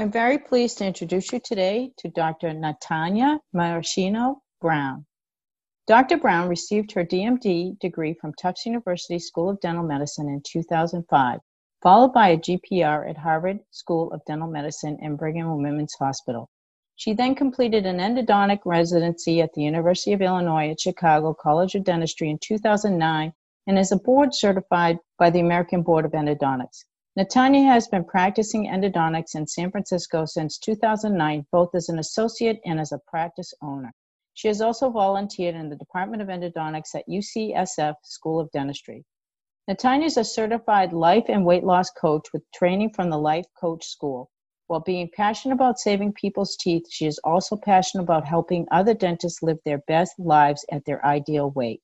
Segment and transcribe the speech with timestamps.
[0.00, 2.52] I'm very pleased to introduce you today to Dr.
[2.52, 5.04] Natanya Marracino Brown.
[5.86, 6.16] Dr.
[6.16, 11.40] Brown received her DMD degree from Tufts University School of Dental Medicine in 2005
[11.82, 16.48] followed by a GPR at Harvard School of Dental Medicine and Brigham and Women's Hospital.
[16.96, 21.84] She then completed an endodontic residency at the University of Illinois at Chicago College of
[21.84, 23.34] Dentistry in 2009
[23.66, 26.84] and is a board certified by the American Board of Endodontics.
[27.18, 32.78] Natanya has been practicing endodontics in San Francisco since 2009, both as an associate and
[32.78, 33.92] as a practice owner.
[34.34, 39.04] She has also volunteered in the Department of Endodontics at UCSF School of Dentistry.
[39.68, 43.84] Natanya is a certified life and weight loss coach with training from the Life Coach
[43.86, 44.30] School.
[44.68, 49.42] While being passionate about saving people's teeth, she is also passionate about helping other dentists
[49.42, 51.82] live their best lives at their ideal weight.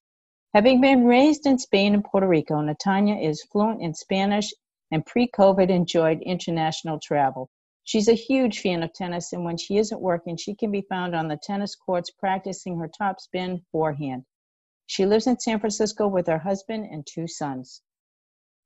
[0.54, 4.52] Having been raised in Spain and Puerto Rico, Natanya is fluent in Spanish
[4.90, 7.48] and pre COVID enjoyed international travel.
[7.84, 11.14] She's a huge fan of tennis, and when she isn't working, she can be found
[11.14, 14.24] on the tennis courts practicing her top spin forehand.
[14.86, 17.82] She lives in San Francisco with her husband and two sons.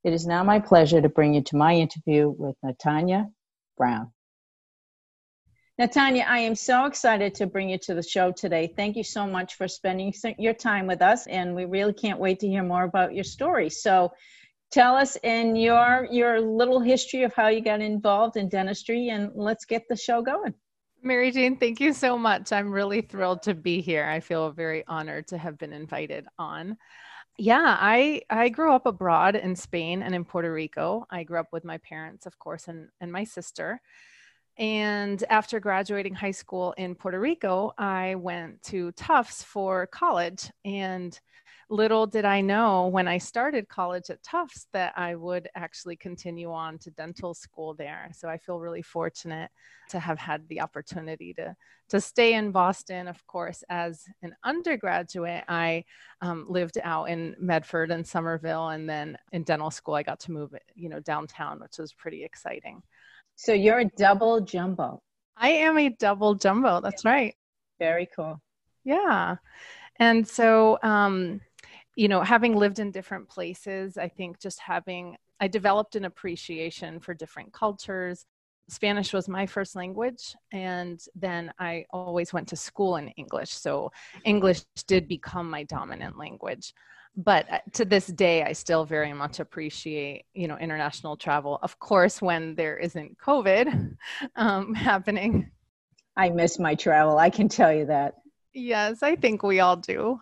[0.04, 3.30] It is now my pleasure to bring you to my interview with Natanya
[3.76, 4.12] Brown.
[5.80, 8.70] Natanya, I am so excited to bring you to the show today.
[8.76, 12.40] Thank you so much for spending your time with us, and we really can't wait
[12.40, 13.70] to hear more about your story.
[13.70, 14.12] So,
[14.70, 19.30] tell us in your your little history of how you got involved in dentistry, and
[19.34, 20.54] let's get the show going.
[21.02, 22.52] Mary Jane, thank you so much.
[22.52, 24.04] I'm really thrilled to be here.
[24.04, 26.76] I feel very honored to have been invited on.
[27.38, 31.06] Yeah, I I grew up abroad in Spain and in Puerto Rico.
[31.10, 33.80] I grew up with my parents, of course, and and my sister.
[34.58, 41.18] And after graduating high school in Puerto Rico, I went to Tufts for college and
[41.70, 46.52] little did I know when I started college at Tufts that I would actually continue
[46.52, 48.10] on to dental school there.
[48.12, 49.50] So I feel really fortunate
[49.90, 51.56] to have had the opportunity to
[51.90, 53.08] to stay in Boston.
[53.08, 55.84] Of course, as an undergraduate, I
[56.20, 60.32] um, lived out in Medford and Somerville, and then in dental school, I got to
[60.32, 62.82] move, you know, downtown, which was pretty exciting.
[63.34, 65.02] So you're a double jumbo.
[65.36, 66.80] I am a double jumbo.
[66.80, 67.34] That's right.
[67.78, 68.40] Very cool.
[68.84, 69.36] Yeah.
[70.00, 71.40] And so, um,
[71.96, 77.00] you know, having lived in different places, I think just having, I developed an appreciation
[77.00, 78.24] for different cultures.
[78.68, 83.52] Spanish was my first language, and then I always went to school in English.
[83.52, 83.90] So
[84.24, 86.72] English did become my dominant language.
[87.16, 91.58] But uh, to this day, I still very much appreciate, you know, international travel.
[91.62, 93.96] Of course, when there isn't COVID
[94.36, 95.50] um, happening.
[96.16, 97.18] I miss my travel.
[97.18, 98.14] I can tell you that.
[98.52, 100.20] Yes, I think we all do.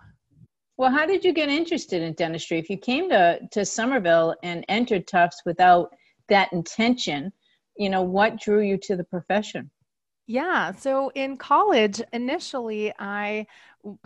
[0.78, 2.56] Well, how did you get interested in dentistry?
[2.56, 5.92] If you came to, to Somerville and entered Tufts without
[6.28, 7.32] that intention,
[7.76, 9.72] you know, what drew you to the profession?
[10.30, 10.72] Yeah.
[10.72, 13.46] So in college, initially, I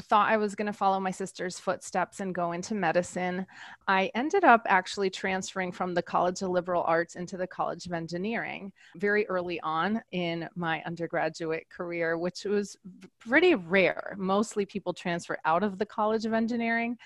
[0.03, 3.45] thought I was going to follow my sister's footsteps and go into medicine.
[3.89, 7.93] I ended up actually transferring from the College of Liberal Arts into the College of
[7.93, 12.77] Engineering very early on in my undergraduate career, which was
[13.19, 14.15] pretty rare.
[14.17, 16.97] Mostly people transfer out of the College of Engineering.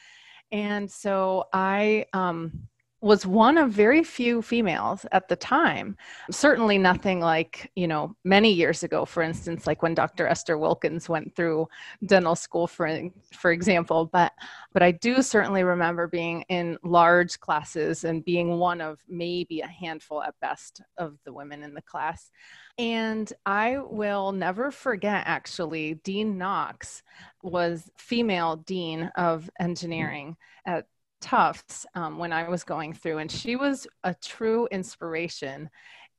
[0.53, 2.69] And so I, um,
[3.03, 5.97] was one of very few females at the time.
[6.31, 10.27] Certainly nothing like, you know, many years ago, for instance, like when Dr.
[10.27, 11.69] Esther Wilkins went through
[12.07, 14.07] dental school, for, for example.
[14.07, 14.33] But,
[14.73, 19.67] but I do certainly remember being in large classes and being one of maybe a
[19.67, 22.31] handful at best of the women in the class.
[22.79, 27.03] And I will never forget, actually, Dean Knox
[27.43, 30.87] was female dean of engineering at
[31.21, 35.71] Tufts um, when I was going through, and she was a true inspiration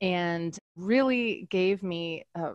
[0.01, 2.53] and really gave me a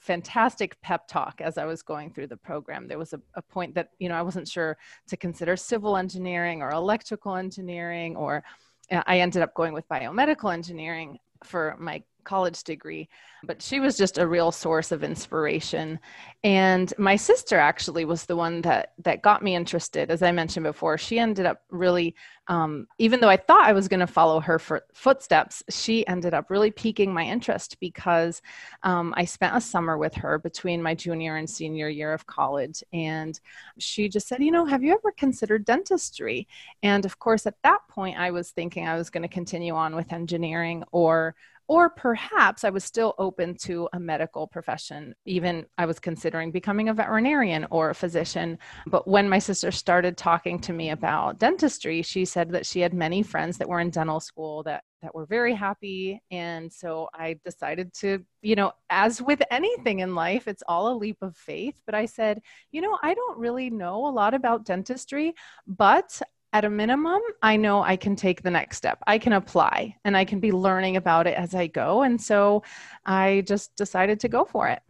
[0.00, 2.88] fantastic pep talk as I was going through the program.
[2.88, 4.76] There was a, a point that, you know, I wasn't sure
[5.08, 8.44] to consider civil engineering or electrical engineering, or
[8.90, 13.08] uh, I ended up going with biomedical engineering for my college degree
[13.46, 15.98] but she was just a real source of inspiration.
[16.42, 20.10] And my sister actually was the one that that got me interested.
[20.10, 22.14] As i mentioned before she ended up really
[22.46, 24.58] um, even though i thought i was going to follow her
[24.92, 28.42] footsteps she ended up really piquing my interest because
[28.82, 32.82] um, i spent a summer with her between my junior and senior year of college.
[32.92, 33.38] And
[33.78, 36.46] she just said you know have you ever considered dentistry?
[36.82, 39.96] And of course at that point i was thinking i was going to continue on
[39.96, 41.34] with engineering or
[41.66, 45.14] or perhaps I was still open to a medical profession.
[45.24, 48.58] Even I was considering becoming a veterinarian or a physician.
[48.86, 52.92] But when my sister started talking to me about dentistry, she said that she had
[52.92, 57.38] many friends that were in dental school that that were very happy and so i
[57.44, 61.78] decided to you know as with anything in life it's all a leap of faith
[61.84, 62.40] but i said
[62.72, 65.34] you know i don't really know a lot about dentistry
[65.66, 66.22] but
[66.54, 69.02] at a minimum, I know I can take the next step.
[69.08, 72.02] I can apply and I can be learning about it as I go.
[72.02, 72.62] And so
[73.04, 74.80] I just decided to go for it.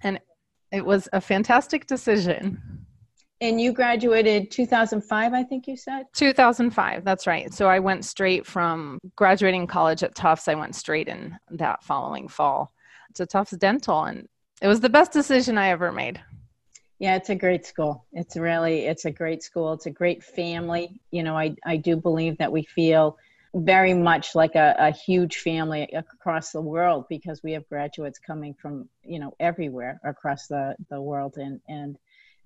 [0.00, 0.18] And
[0.72, 2.86] it was a fantastic decision.
[3.42, 6.06] And you graduated 2005, I think you said?
[6.14, 7.52] 2005, that's right.
[7.52, 12.28] So I went straight from graduating college at Tufts, I went straight in that following
[12.28, 12.72] fall
[13.14, 14.04] to Tufts Dental.
[14.04, 14.26] And
[14.62, 16.18] it was the best decision I ever made.
[17.00, 18.04] Yeah, it's a great school.
[18.12, 19.72] It's really it's a great school.
[19.72, 21.00] It's a great family.
[21.10, 23.16] You know, I I do believe that we feel
[23.54, 28.54] very much like a, a huge family across the world because we have graduates coming
[28.54, 31.96] from you know everywhere across the the world and and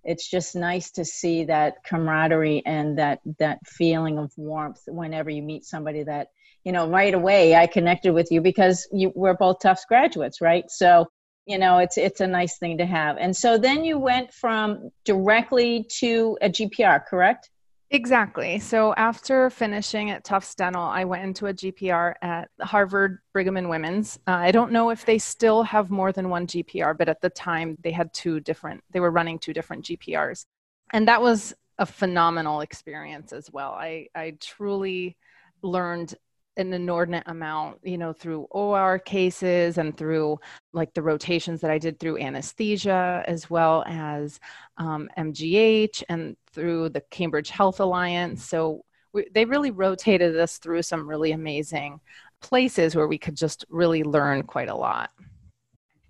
[0.04, 5.42] it's just nice to see that camaraderie and that that feeling of warmth whenever you
[5.42, 6.28] meet somebody that
[6.64, 10.70] you know right away i connected with you because you we're both tufts graduates right
[10.70, 11.06] so
[11.46, 13.16] you know it's it's a nice thing to have.
[13.18, 17.50] And so then you went from directly to a gpr correct?
[17.90, 18.58] Exactly.
[18.58, 23.68] So after finishing at tufts dental i went into a gpr at harvard brigham and
[23.68, 24.18] women's.
[24.26, 27.30] Uh, i don't know if they still have more than one gpr but at the
[27.30, 30.46] time they had two different they were running two different gprs
[30.92, 33.72] and that was a phenomenal experience as well.
[33.72, 35.16] I i truly
[35.62, 36.14] learned
[36.56, 40.38] an inordinate amount, you know, through OR cases and through
[40.72, 44.38] like the rotations that I did through anesthesia, as well as
[44.78, 48.44] um, MGH and through the Cambridge Health Alliance.
[48.44, 52.00] So we, they really rotated us through some really amazing
[52.40, 55.10] places where we could just really learn quite a lot.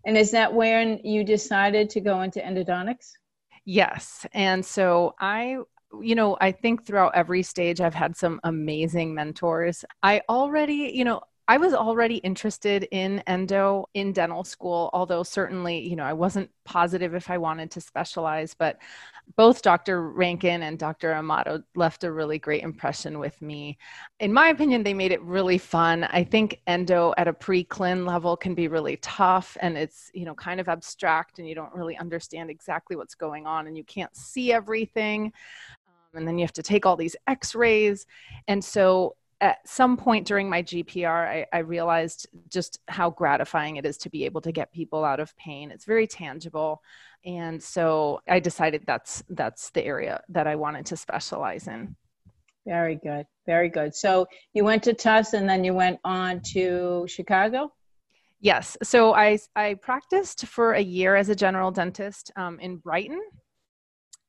[0.07, 3.13] And is that when you decided to go into endodontics?
[3.65, 4.27] Yes.
[4.35, 5.59] And so I
[6.03, 9.85] you know, I think throughout every stage, I've had some amazing mentors.
[10.03, 15.87] I already, you know, I was already interested in endo in dental school, although certainly,
[15.87, 18.79] you know, I wasn't positive if I wanted to specialize, but
[19.37, 20.09] both Dr.
[20.11, 21.13] Rankin and Dr.
[21.13, 23.77] Amato left a really great impression with me.
[24.21, 26.05] In my opinion, they made it really fun.
[26.05, 30.35] I think endo at a pre-clin level can be really tough and it's, you know,
[30.35, 34.17] kind of abstract and you don't really understand exactly what's going on and you can't
[34.17, 35.31] see everything
[36.15, 38.07] and then you have to take all these x-rays
[38.49, 43.85] and so at some point during my GPR, I, I, realized just how gratifying it
[43.85, 45.71] is to be able to get people out of pain.
[45.71, 46.81] It's very tangible,
[47.25, 51.95] and so I decided that's that's the area that I wanted to specialize in.
[52.67, 53.95] Very good, very good.
[53.95, 57.73] So you went to Tufts, and then you went on to Chicago.
[58.41, 58.77] Yes.
[58.83, 63.21] So I I practiced for a year as a general dentist um, in Brighton,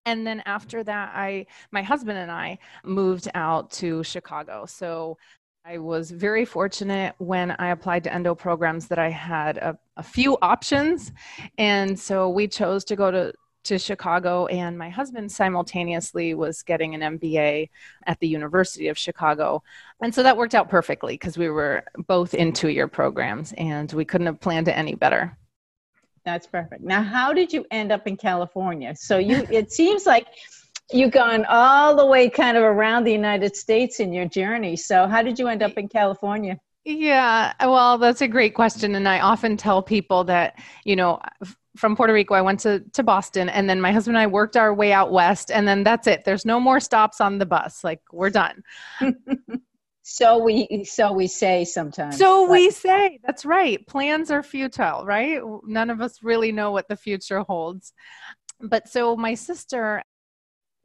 [0.06, 5.18] and then after that i my husband and i moved out to chicago so
[5.66, 10.04] i was very fortunate when i applied to endo programs that i had a, a
[10.04, 11.12] few options
[11.58, 13.34] and so we chose to go to
[13.66, 17.70] to Chicago, and my husband simultaneously was getting an MBA
[18.06, 19.64] at the University of Chicago.
[20.02, 23.92] And so that worked out perfectly because we were both in two year programs and
[23.92, 25.36] we couldn't have planned it any better.
[26.26, 26.82] That's perfect.
[26.82, 28.96] Now, how did you end up in California?
[28.98, 30.28] So you, it seems like
[30.92, 34.76] you've gone all the way kind of around the United States in your journey.
[34.76, 36.60] So how did you end up in California?
[36.84, 38.96] Yeah, well, that's a great question.
[38.96, 41.20] And I often tell people that, you know,
[41.76, 44.56] from Puerto Rico, I went to, to Boston, and then my husband and I worked
[44.56, 46.24] our way out west, and then that's it.
[46.26, 47.84] There's no more stops on the bus.
[47.84, 48.64] Like, we're done.
[50.08, 52.52] so we so we say sometimes so but.
[52.52, 56.96] we say that's right plans are futile right none of us really know what the
[56.96, 57.92] future holds
[58.62, 60.04] but so my sister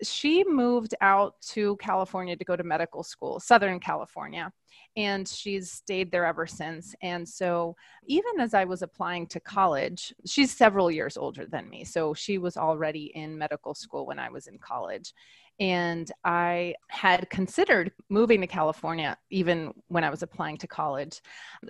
[0.03, 4.53] she moved out to california to go to medical school southern california
[4.97, 7.75] and she's stayed there ever since and so
[8.07, 12.39] even as i was applying to college she's several years older than me so she
[12.39, 15.13] was already in medical school when i was in college
[15.61, 21.21] and I had considered moving to California even when I was applying to college.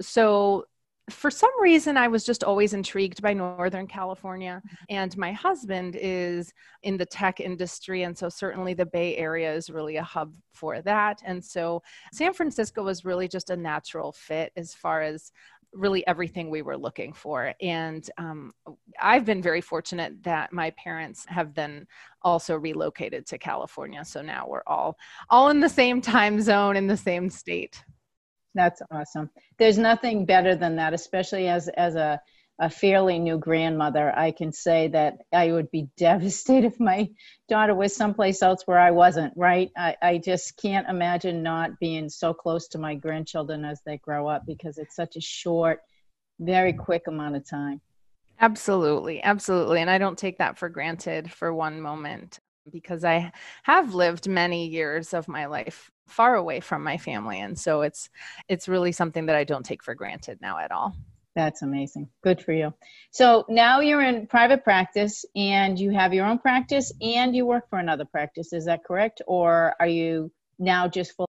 [0.01, 0.65] So
[1.09, 4.63] for some reason, I was just always intrigued by Northern California.
[4.89, 6.53] And my husband is
[6.83, 8.03] in the tech industry.
[8.03, 11.21] And so, certainly, the Bay Area is really a hub for that.
[11.25, 15.33] And so, San Francisco was really just a natural fit as far as
[15.73, 17.55] really everything we were looking for.
[17.61, 18.53] And um,
[19.01, 21.87] I've been very fortunate that my parents have then
[22.23, 24.05] also relocated to California.
[24.05, 24.97] So now we're all
[25.29, 27.85] all in the same time zone in the same state.
[28.55, 29.31] That's awesome.
[29.59, 32.21] There's nothing better than that, especially as as a
[32.63, 34.13] a fairly new grandmother.
[34.15, 37.09] I can say that I would be devastated if my
[37.49, 39.33] daughter was someplace else where I wasn't.
[39.37, 39.71] Right?
[39.77, 44.29] I, I just can't imagine not being so close to my grandchildren as they grow
[44.29, 45.81] up because it's such a short,
[46.39, 47.81] very quick amount of time.
[48.43, 52.39] Absolutely, absolutely, and I don't take that for granted for one moment
[52.71, 57.57] because I have lived many years of my life far away from my family and
[57.59, 58.11] so it's
[58.49, 60.95] it's really something that I don't take for granted now at all.
[61.37, 62.09] That's amazing.
[62.23, 62.75] Good for you.
[63.13, 67.71] So now you're in private practice and you have your own practice and you work
[67.71, 68.53] for another practice.
[68.53, 69.23] Is that correct?
[69.27, 71.29] Or are you now just full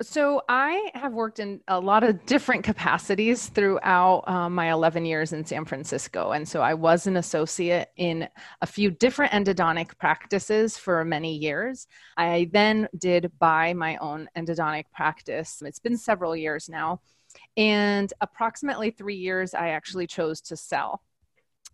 [0.00, 5.32] so I have worked in a lot of different capacities throughout um, my 11 years
[5.32, 6.32] in San Francisco.
[6.32, 8.28] And so I was an associate in
[8.60, 11.86] a few different endodontic practices for many years.
[12.16, 15.62] I then did buy my own endodontic practice.
[15.64, 17.00] It's been several years now.
[17.56, 21.02] And approximately three years, I actually chose to sell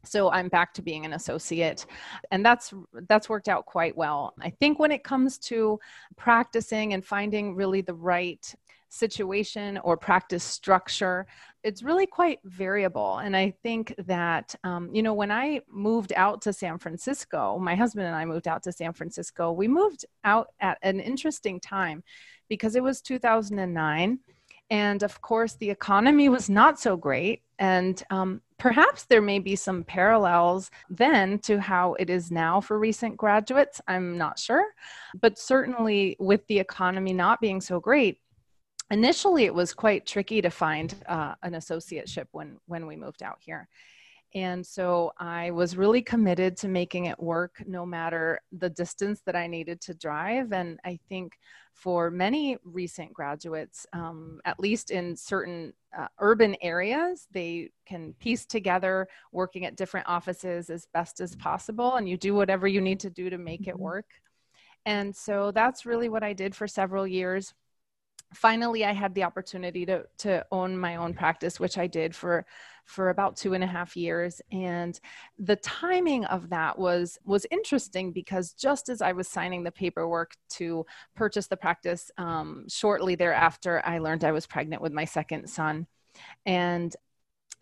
[0.08, 1.86] so i'm back to being an associate
[2.30, 2.72] and that's
[3.08, 4.34] that's worked out quite well.
[4.40, 5.78] I think when it comes to
[6.16, 8.54] practicing and finding really the right
[8.90, 11.26] situation or practice structure
[11.62, 13.18] it's really quite variable.
[13.18, 17.74] And i think that um, you know when i moved out to san francisco my
[17.74, 22.02] husband and i moved out to san francisco we moved out at an interesting time
[22.48, 24.20] because it was 2009
[24.70, 29.56] and of course the economy was not so great and um, perhaps there may be
[29.56, 33.80] some parallels then to how it is now for recent graduates.
[33.88, 34.64] I'm not sure.
[35.20, 38.18] But certainly, with the economy not being so great,
[38.90, 43.38] initially it was quite tricky to find uh, an associateship when, when we moved out
[43.40, 43.68] here.
[44.34, 49.34] And so I was really committed to making it work no matter the distance that
[49.34, 50.52] I needed to drive.
[50.52, 51.32] And I think
[51.72, 58.44] for many recent graduates, um, at least in certain uh, urban areas, they can piece
[58.44, 61.94] together working at different offices as best as possible.
[61.94, 63.82] And you do whatever you need to do to make it mm-hmm.
[63.82, 64.06] work.
[64.84, 67.54] And so that's really what I did for several years
[68.34, 72.44] finally i had the opportunity to to own my own practice which i did for
[72.88, 74.40] for about two and a half years.
[74.50, 74.98] And
[75.38, 80.34] the timing of that was was interesting because just as i was signing the paperwork
[80.48, 85.48] to purchase the practice um, shortly thereafter i learned i was pregnant with my second
[85.48, 85.86] son.
[86.46, 86.96] And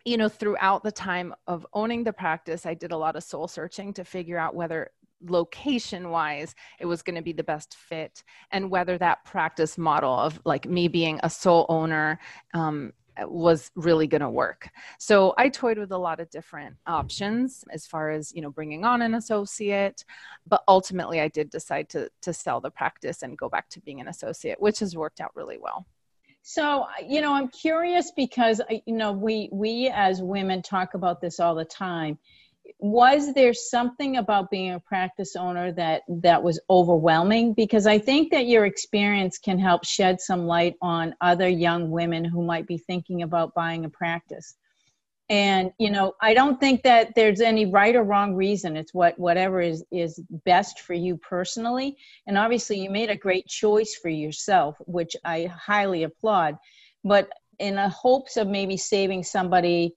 [0.05, 3.47] you know throughout the time of owning the practice i did a lot of soul
[3.47, 8.23] searching to figure out whether location wise it was going to be the best fit.
[8.51, 12.19] And whether that practice model of like me being a sole owner
[12.53, 12.93] um,
[13.25, 14.69] was really going to work.
[14.99, 18.85] So i toyed with a lot of different options as far as you know bringing
[18.85, 20.03] on an associate
[20.45, 23.99] but ultimately i did decide to to sell the practice and go back to being
[23.99, 25.87] an associate which has worked out really well.
[26.43, 31.39] So you know i'm curious because you know we we as women talk about this
[31.39, 32.17] all the time
[32.79, 37.53] was there something about being a practice owner that that was overwhelming?
[37.53, 42.23] Because i think that your experience can help shed some light on other young women
[42.25, 44.55] who might be thinking about buying a practice.
[45.29, 48.77] And you know i don't think that there's any right or wrong reason.
[48.77, 51.97] It's what whatever is is best for you personally.
[52.27, 56.57] And obviously you made a great choice for yourself which i highly applaud.
[57.03, 59.95] But in the hopes of maybe saving somebody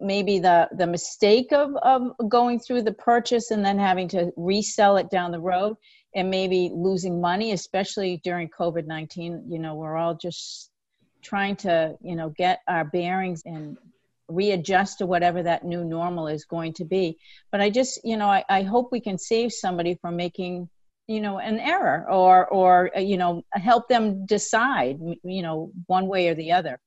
[0.00, 4.96] maybe the the mistake of of going through the purchase and then having to resell
[4.96, 5.76] it down the road
[6.14, 10.70] and maybe losing money especially during covid-19 you know we're all just
[11.22, 13.76] trying to you know get our bearings and
[14.28, 17.18] readjust to whatever that new normal is going to be.
[17.50, 20.68] But i just you know i, I hope we can save somebody from making
[21.06, 26.06] you know an error or or uh, you know help them decide you know one
[26.08, 26.80] way or the other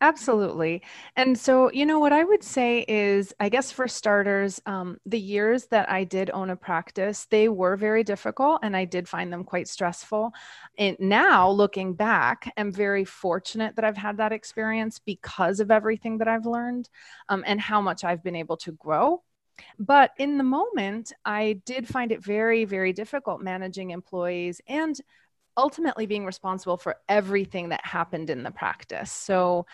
[0.00, 0.80] Absolutely.
[1.16, 5.18] And so, you know, what I would say is, I guess for starters, um, the
[5.18, 9.32] years that I did own a practice, they were very difficult and I did find
[9.32, 10.30] them quite stressful.
[10.78, 16.18] And now, looking back, I'm very fortunate that I've had that experience because of everything
[16.18, 16.88] that I've learned
[17.28, 19.24] um, and how much I've been able to grow.
[19.78, 24.96] But in the moment, I did find it very, very difficult managing employees and
[25.58, 29.12] ultimately being responsible for everything that happened in the practice.
[29.12, 29.66] So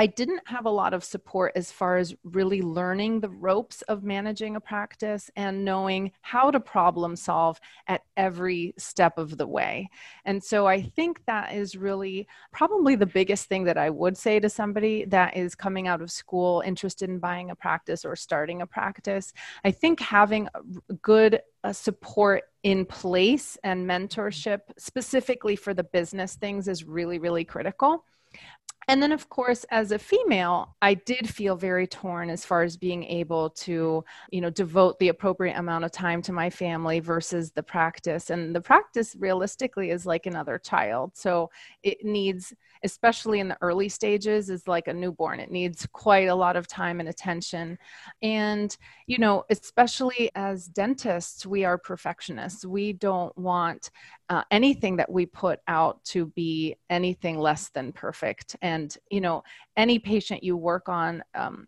[0.00, 4.04] I didn't have a lot of support as far as really learning the ropes of
[4.04, 9.90] managing a practice and knowing how to problem solve at every step of the way.
[10.24, 14.38] And so I think that is really probably the biggest thing that I would say
[14.38, 18.62] to somebody that is coming out of school interested in buying a practice or starting
[18.62, 19.32] a practice.
[19.64, 20.48] I think having
[21.02, 27.44] good uh, support in place and mentorship specifically for the business things is really, really
[27.44, 28.04] critical.
[28.88, 32.78] And then, of course, as a female, I did feel very torn as far as
[32.78, 37.52] being able to, you know, devote the appropriate amount of time to my family versus
[37.52, 38.30] the practice.
[38.30, 41.12] And the practice realistically is like another child.
[41.14, 41.50] So
[41.82, 42.54] it needs
[42.84, 46.66] especially in the early stages is like a newborn it needs quite a lot of
[46.66, 47.78] time and attention
[48.22, 48.76] and
[49.06, 53.90] you know especially as dentists we are perfectionists we don't want
[54.30, 58.77] uh, anything that we put out to be anything less than perfect and
[59.10, 59.42] you know
[59.76, 61.66] any patient you work on um,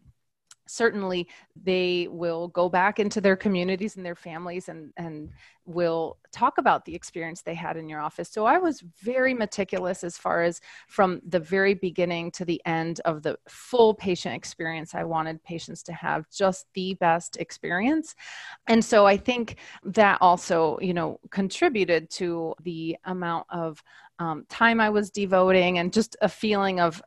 [0.70, 1.28] certainly
[1.60, 5.30] they will go back into their communities and their families and, and
[5.66, 8.30] will talk about the experience they had in your office.
[8.30, 13.00] So I was very meticulous as far as from the very beginning to the end
[13.04, 14.94] of the full patient experience.
[14.94, 18.14] I wanted patients to have just the best experience.
[18.66, 23.82] And so I think that also, you know, contributed to the amount of
[24.18, 27.02] um, time I was devoting and just a feeling of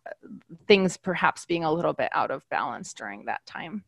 [0.68, 3.84] things perhaps being a little bit out of balance during that time.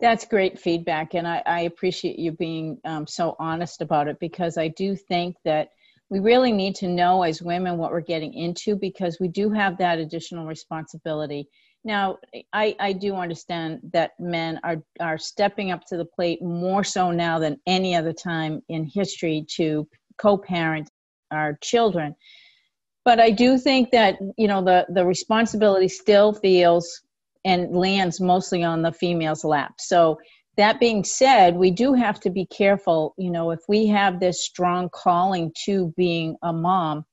[0.00, 4.56] That's great feedback, and I, I appreciate you being um, so honest about it because
[4.56, 5.68] I do think that
[6.08, 9.76] we really need to know as women what we're getting into because we do have
[9.78, 11.48] that additional responsibility.
[11.84, 12.16] Now,
[12.52, 17.10] I, I do understand that men are, are stepping up to the plate more so
[17.10, 19.86] now than any other time in history to
[20.18, 20.90] co parent
[21.30, 22.14] our children.
[23.04, 27.02] But I do think that, you know, the, the responsibility still feels
[27.44, 29.74] and lands mostly on the female's lap.
[29.78, 30.18] So
[30.56, 34.44] that being said, we do have to be careful, you know, if we have this
[34.44, 37.04] strong calling to being a mom,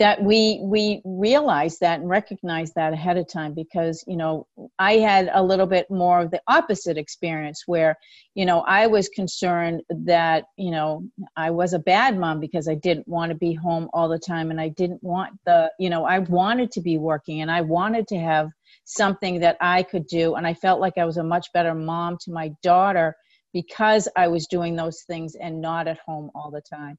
[0.00, 4.46] that we we realize that and recognize that ahead of time because you know
[4.78, 7.94] i had a little bit more of the opposite experience where
[8.34, 11.04] you know i was concerned that you know
[11.36, 14.50] i was a bad mom because i didn't want to be home all the time
[14.50, 18.08] and i didn't want the you know i wanted to be working and i wanted
[18.08, 18.48] to have
[18.84, 22.16] something that i could do and i felt like i was a much better mom
[22.20, 23.14] to my daughter
[23.52, 26.96] because i was doing those things and not at home all the time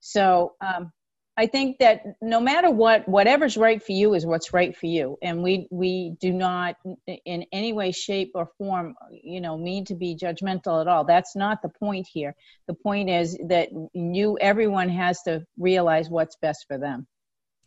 [0.00, 0.90] so um,
[1.36, 5.16] I think that no matter what, whatever's right for you is what's right for you,
[5.22, 6.76] and we we do not
[7.24, 11.04] in any way, shape, or form, you know, mean to be judgmental at all.
[11.04, 12.34] That's not the point here.
[12.68, 17.06] The point is that you, everyone, has to realize what's best for them.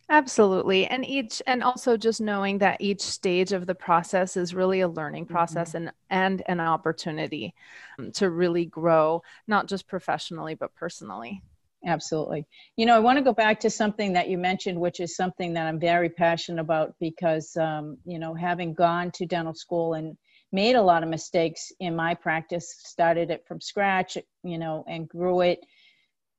[0.08, 0.86] Absolutely.
[0.86, 4.88] And each and also just knowing that each stage of the process is really a
[4.88, 5.88] learning process mm-hmm.
[6.10, 7.54] and and an opportunity
[7.98, 11.42] um, to really grow not just professionally but personally.
[11.84, 12.46] Absolutely.
[12.76, 15.54] You know, I want to go back to something that you mentioned, which is something
[15.54, 20.16] that I'm very passionate about because, um, you know, having gone to dental school and
[20.52, 25.08] made a lot of mistakes in my practice, started it from scratch, you know, and
[25.08, 25.60] grew it.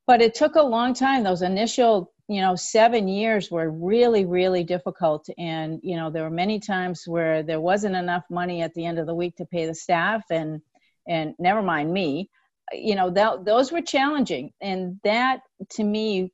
[0.06, 1.24] But it took a long time.
[1.24, 5.30] Those initial, you know, seven years were really, really difficult.
[5.38, 9.00] And, you know, there were many times where there wasn't enough money at the end
[9.00, 10.62] of the week to pay the staff and,
[11.08, 12.30] and never mind me.
[12.74, 14.52] You know that those were challenging.
[14.60, 15.40] And that
[15.72, 16.34] to me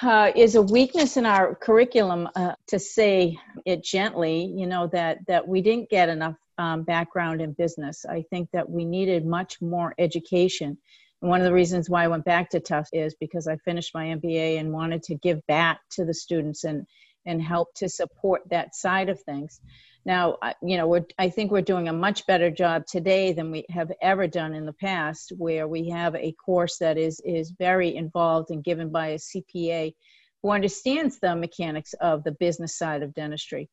[0.00, 5.18] uh, is a weakness in our curriculum uh, to say it gently you know that
[5.26, 8.04] that we didn't get enough um, background in business.
[8.04, 10.78] I think that we needed much more education
[11.24, 14.06] one of the reasons why i went back to tufts is because i finished my
[14.06, 16.86] mba and wanted to give back to the students and
[17.26, 19.60] and help to support that side of things
[20.06, 23.64] now, you know, we're, I think we're doing a much better job today than we
[23.70, 27.96] have ever done in the past, where we have a course that is is very
[27.96, 29.94] involved and given by a CPA
[30.42, 33.70] who understands the mechanics of the business side of dentistry.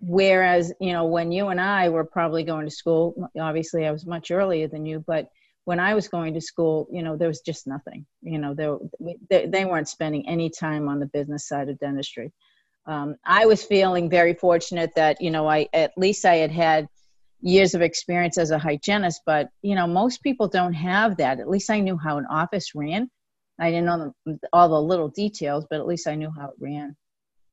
[0.00, 4.06] Whereas, you know, when you and I were probably going to school, obviously I was
[4.06, 5.28] much earlier than you, but
[5.64, 8.06] when I was going to school, you know, there was just nothing.
[8.22, 8.76] You know, there,
[9.28, 12.32] they, they weren't spending any time on the business side of dentistry
[12.86, 16.88] um, I was feeling very fortunate that you know I at least I had had
[17.40, 21.40] years of experience as a hygienist, but you know most people don't have that.
[21.40, 23.10] At least I knew how an office ran.
[23.58, 26.54] I didn't know the, all the little details, but at least I knew how it
[26.58, 26.96] ran.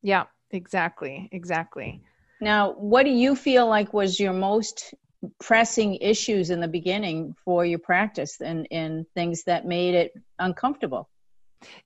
[0.02, 2.02] Yeah, exactly, exactly.
[2.40, 4.94] Now, what do you feel like was your most
[5.40, 11.08] pressing issues in the beginning for your practice and, and things that made it uncomfortable?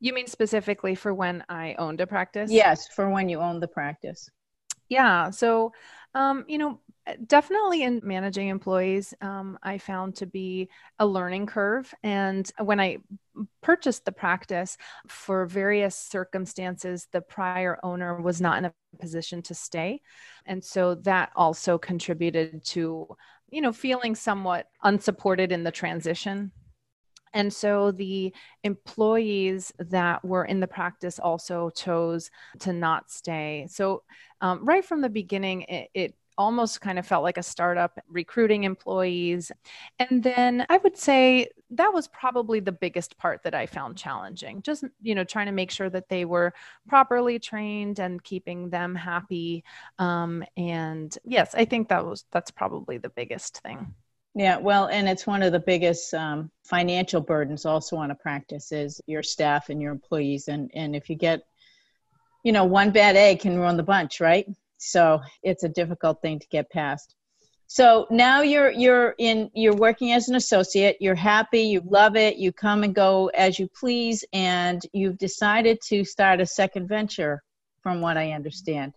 [0.01, 2.51] You mean specifically for when I owned a practice?
[2.51, 4.29] Yes, for when you owned the practice.
[4.89, 5.31] Yeah.
[5.31, 5.73] So,
[6.15, 6.81] um, you know,
[7.27, 11.93] definitely in managing employees, um, I found to be a learning curve.
[12.03, 12.99] And when I
[13.63, 14.77] purchased the practice
[15.09, 20.01] for various circumstances, the prior owner was not in a position to stay.
[20.47, 23.09] And so that also contributed to,
[23.51, 26.53] you know, feeling somewhat unsupported in the transition
[27.35, 33.67] and so the employees that were in the practice also chose to not stay.
[33.71, 34.03] So,
[34.41, 38.65] um, right from the beginning, it, it almost kind of felt like a startup recruiting
[38.65, 39.53] employees.
[39.99, 44.63] And then I would say that was probably the biggest part that I found challenging.
[44.63, 46.53] Just, you know, trying to make sure that they were
[46.89, 49.65] properly trained and keeping them happy.
[49.99, 53.95] Um, and yes, I think that was that's probably the biggest thing.
[54.35, 58.73] Yeah, well, and it's one of the biggest um, financial burdens also on a practice
[58.73, 60.49] is your staff and your employees.
[60.49, 61.43] And and if you get,
[62.43, 64.47] you know, one bad egg can ruin the bunch, right?
[64.91, 67.15] So it's a difficult thing to get past.
[67.67, 70.97] So now you're you're in you're working as an associate.
[71.01, 71.63] You're happy.
[71.63, 72.37] You love it.
[72.37, 77.43] You come and go as you please, and you've decided to start a second venture,
[77.83, 78.93] from what I understand.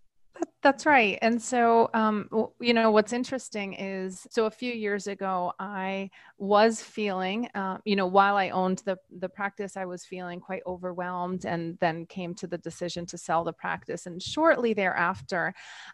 [0.65, 1.19] That's right.
[1.21, 2.27] And so, um,
[2.59, 7.95] you know, what's interesting is so a few years ago, I was feeling, uh, you
[7.95, 12.33] know, while I owned the, the practice, I was feeling quite overwhelmed and then came
[12.37, 14.07] to the decision to sell the practice.
[14.07, 15.53] And shortly thereafter,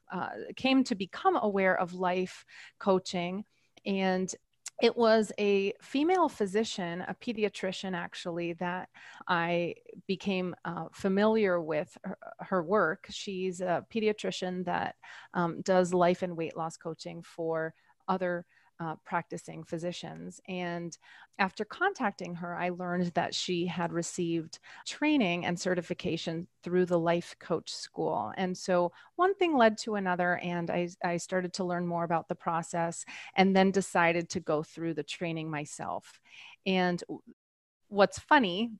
[0.09, 2.45] uh, came to become aware of life
[2.79, 3.43] coaching
[3.85, 4.33] and
[4.81, 8.89] it was a female physician, a pediatrician actually, that
[9.27, 9.75] I
[10.07, 13.05] became uh, familiar with her, her, work.
[13.09, 14.95] She's a pediatrician that
[15.33, 17.73] um, does life and weight loss coaching for
[18.07, 18.45] other
[18.81, 20.41] uh, practicing physicians.
[20.47, 20.97] And
[21.37, 27.35] after contacting her, I learned that she had received training and certification through the Life
[27.39, 28.33] Coach School.
[28.37, 32.27] And so one thing led to another, and I, I started to learn more about
[32.27, 36.19] the process and then decided to go through the training myself.
[36.65, 37.03] And
[37.87, 38.71] what's funny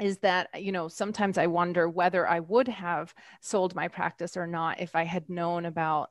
[0.00, 4.44] is that you know sometimes i wonder whether i would have sold my practice or
[4.44, 6.10] not if i had known about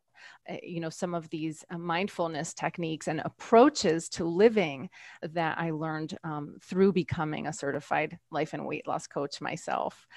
[0.62, 4.90] you know some of these uh, mindfulness techniques and approaches to living
[5.22, 10.08] that i learned um, through becoming a certified life and weight loss coach myself.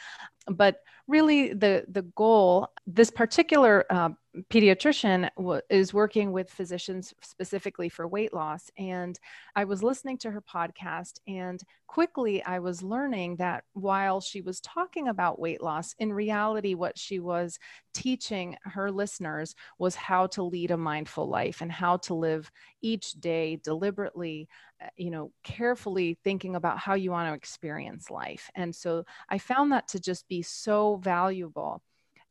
[0.48, 4.10] But really the the goal this particular uh,
[4.50, 9.18] pediatrician w- is working with physicians specifically for weight loss and
[9.54, 14.60] i was listening to her podcast and quickly i was learning that while she was
[14.60, 17.58] talking about weight loss in reality what she was
[17.94, 22.50] teaching her listeners was how to lead a mindful life and how to live
[22.80, 24.48] each day deliberately
[24.82, 28.50] uh, you know carefully thinking about how you want to experience life.
[28.54, 31.82] And so i found that to just be so valuable.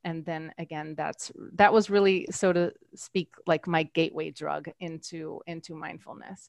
[0.04, 5.42] And then again that's that was really so to speak like my gateway drug into
[5.46, 6.48] into mindfulness.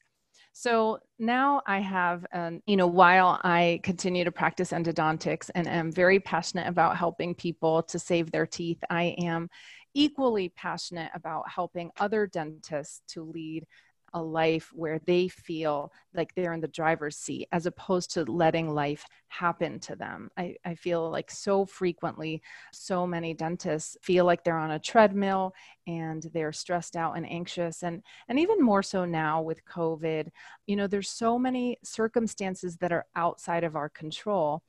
[0.59, 5.91] So now I have, um, you know, while I continue to practice endodontics and am
[5.91, 9.51] very passionate about helping people to save their teeth, I am
[9.97, 13.65] equally passionate about helping other dentists to lead
[14.13, 18.73] a life where they feel like they're in the driver's seat as opposed to letting
[18.73, 20.29] life happen to them.
[20.37, 25.53] I, I feel like so frequently, so many dentists feel like they're on a treadmill
[25.87, 27.83] and they're stressed out and anxious.
[27.83, 30.29] And, and even more so now with COVID,
[30.67, 34.61] you know, there's so many circumstances that are outside of our control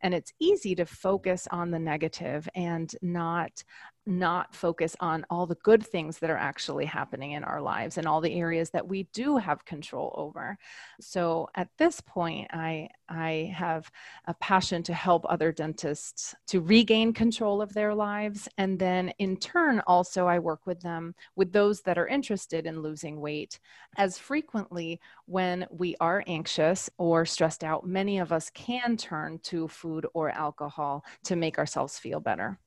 [0.00, 3.62] and it's easy to focus on the negative and not
[4.06, 8.06] not focus on all the good things that are actually happening in our lives and
[8.06, 10.56] all the areas that we do have control over.
[11.00, 13.90] So at this point, I, I have
[14.26, 18.48] a passion to help other dentists to regain control of their lives.
[18.58, 22.82] And then in turn, also, I work with them, with those that are interested in
[22.82, 23.58] losing weight.
[23.96, 29.68] As frequently when we are anxious or stressed out, many of us can turn to
[29.68, 32.58] food or alcohol to make ourselves feel better.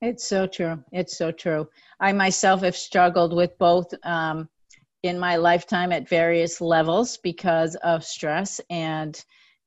[0.00, 0.82] It's so true.
[0.92, 1.68] It's so true.
[2.00, 4.48] I myself have struggled with both um,
[5.02, 8.60] in my lifetime at various levels because of stress.
[8.70, 9.22] And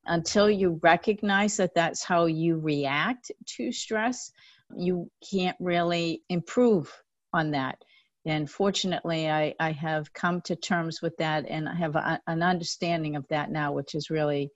[0.05, 4.31] until you recognize that that's how you react to stress,
[4.75, 6.91] you can't really improve
[7.33, 7.77] on that.
[8.25, 12.43] And fortunately, I, I have come to terms with that and I have a, an
[12.43, 14.49] understanding of that now, which has really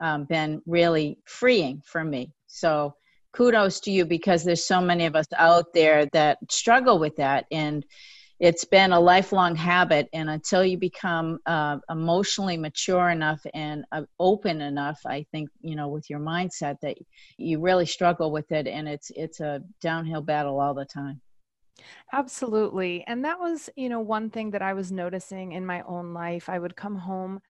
[0.00, 2.32] um, been really freeing for me.
[2.46, 2.94] So,
[3.32, 7.46] kudos to you because there's so many of us out there that struggle with that
[7.50, 7.84] and
[8.40, 14.02] it's been a lifelong habit and until you become uh, emotionally mature enough and uh,
[14.18, 16.96] open enough i think you know with your mindset that
[17.36, 21.20] you really struggle with it and it's it's a downhill battle all the time
[22.12, 23.04] Absolutely.
[23.06, 26.48] And that was, you know, one thing that I was noticing in my own life.
[26.48, 27.40] I would come home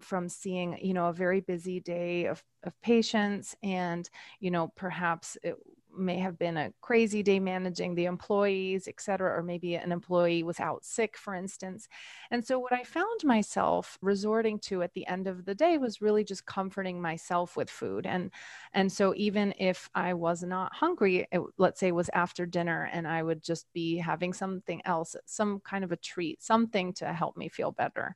[0.00, 4.08] from seeing, you know, a very busy day of, of patients and,
[4.40, 5.56] you know, perhaps it
[5.96, 10.42] may have been a crazy day managing the employees, et cetera, or maybe an employee
[10.42, 11.88] was out sick, for instance.
[12.30, 16.00] And so, what I found myself resorting to at the end of the day was
[16.00, 18.06] really just comforting myself with food.
[18.06, 18.30] And
[18.72, 23.06] and so, even if I was not hungry, it, let's say was after dinner, and
[23.08, 27.36] I would just be having something else, some kind of a treat, something to help
[27.36, 28.14] me feel better.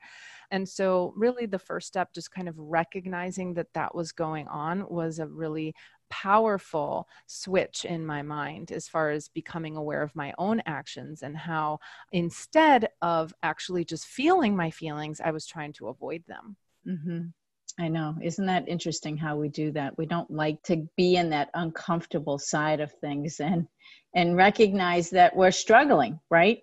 [0.50, 4.88] And so, really, the first step, just kind of recognizing that that was going on,
[4.88, 5.74] was a really
[6.14, 11.36] powerful switch in my mind as far as becoming aware of my own actions and
[11.36, 11.80] how
[12.12, 16.56] instead of actually just feeling my feelings, I was trying to avoid them.
[16.86, 17.82] Mm-hmm.
[17.82, 18.14] I know.
[18.22, 19.98] Isn't that interesting how we do that?
[19.98, 23.66] We don't like to be in that uncomfortable side of things and
[24.14, 26.60] and recognize that we're struggling, right?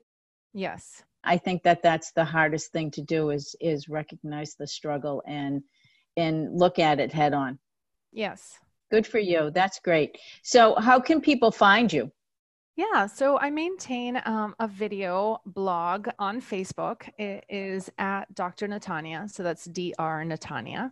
[0.53, 1.03] Yes.
[1.25, 5.61] I think that that's the hardest thing to do is is recognize the struggle and
[6.15, 7.59] and look at it head on.
[8.13, 8.57] Yes.
[8.91, 9.51] Good for you.
[9.51, 10.17] That's great.
[10.43, 12.11] So, how can people find you?
[12.75, 17.07] Yeah, so I maintain um, a video blog on Facebook.
[17.17, 18.67] It is at Dr.
[18.67, 19.29] Natanya.
[19.29, 20.25] So that's Dr.
[20.25, 20.91] Natanya.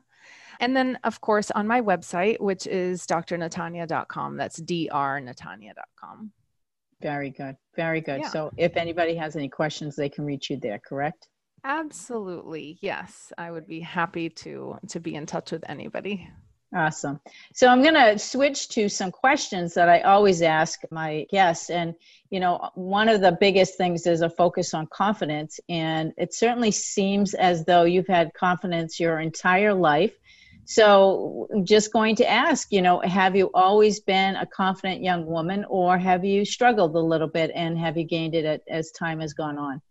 [0.59, 4.37] And then, of course, on my website, which is drnatanya.com.
[4.37, 6.31] That's drnatanya.com.
[7.01, 7.55] Very good.
[7.77, 8.21] Very good.
[8.21, 8.29] Yeah.
[8.29, 11.29] So if anybody has any questions, they can reach you there, correct?
[11.63, 12.77] Absolutely.
[12.81, 13.31] Yes.
[13.37, 16.29] I would be happy to to be in touch with anybody.
[16.75, 17.19] Awesome.
[17.53, 21.71] So I'm going to switch to some questions that I always ask my guests.
[21.71, 21.95] And,
[22.29, 25.59] you know, one of the biggest things is a focus on confidence.
[25.67, 30.13] And it certainly seems as though you've had confidence your entire life.
[30.65, 35.65] So just going to ask, you know, have you always been a confident young woman
[35.67, 39.33] or have you struggled a little bit and have you gained it as time has
[39.33, 39.81] gone on?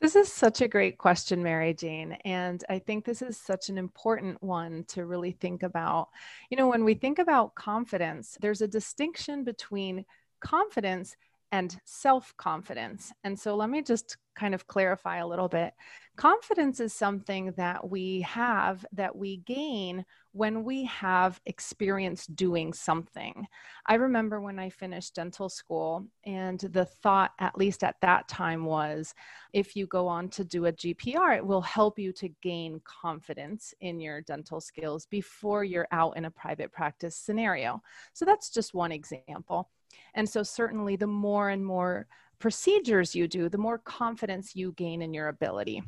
[0.00, 2.12] This is such a great question, Mary Jane.
[2.24, 6.08] And I think this is such an important one to really think about.
[6.48, 10.06] You know, when we think about confidence, there's a distinction between
[10.40, 11.16] confidence
[11.52, 13.12] and self confidence.
[13.24, 15.74] And so let me just kind of clarify a little bit.
[16.16, 23.46] Confidence is something that we have that we gain when we have experience doing something.
[23.86, 28.64] I remember when I finished dental school, and the thought, at least at that time,
[28.64, 29.14] was
[29.52, 33.74] if you go on to do a GPR, it will help you to gain confidence
[33.80, 37.82] in your dental skills before you're out in a private practice scenario.
[38.12, 39.68] So that's just one example.
[40.14, 42.06] And so, certainly, the more and more
[42.38, 45.82] procedures you do, the more confidence you gain in your ability.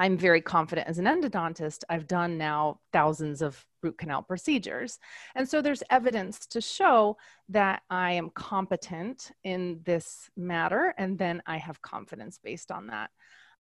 [0.00, 1.84] I'm very confident as an endodontist.
[1.90, 4.98] I've done now thousands of root canal procedures.
[5.34, 7.18] And so there's evidence to show
[7.50, 13.10] that I am competent in this matter, and then I have confidence based on that.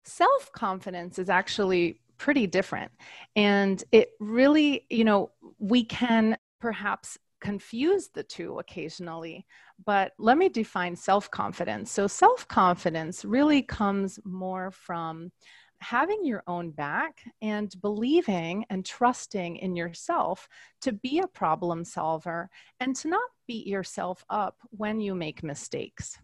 [0.06, 2.92] Self confidence is actually pretty different.
[3.36, 9.46] And it really, you know, we can perhaps confuse the two occasionally.
[9.86, 11.92] But let me define self confidence.
[11.92, 15.32] So, self confidence really comes more from
[15.80, 20.48] having your own back and believing and trusting in yourself
[20.82, 26.18] to be a problem solver and to not beat yourself up when you make mistakes.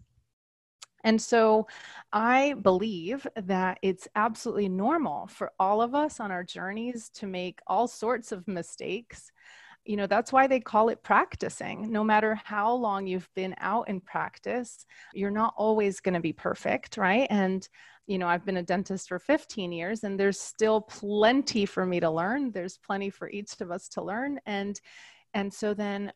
[1.04, 1.66] And so
[2.12, 7.60] I believe that it's absolutely normal for all of us on our journeys to make
[7.66, 9.30] all sorts of mistakes
[9.90, 11.90] you know that's why they call it practicing.
[11.90, 16.32] No matter how long you've been out in practice you're not always going to be
[16.32, 17.26] perfect right?
[17.28, 17.68] And
[18.06, 21.98] you know i've been a dentist for 15 years and there's still plenty for me
[22.00, 22.52] to learn.
[22.52, 24.38] There's plenty for each of us to learn.
[24.46, 24.80] And
[25.34, 26.12] and so then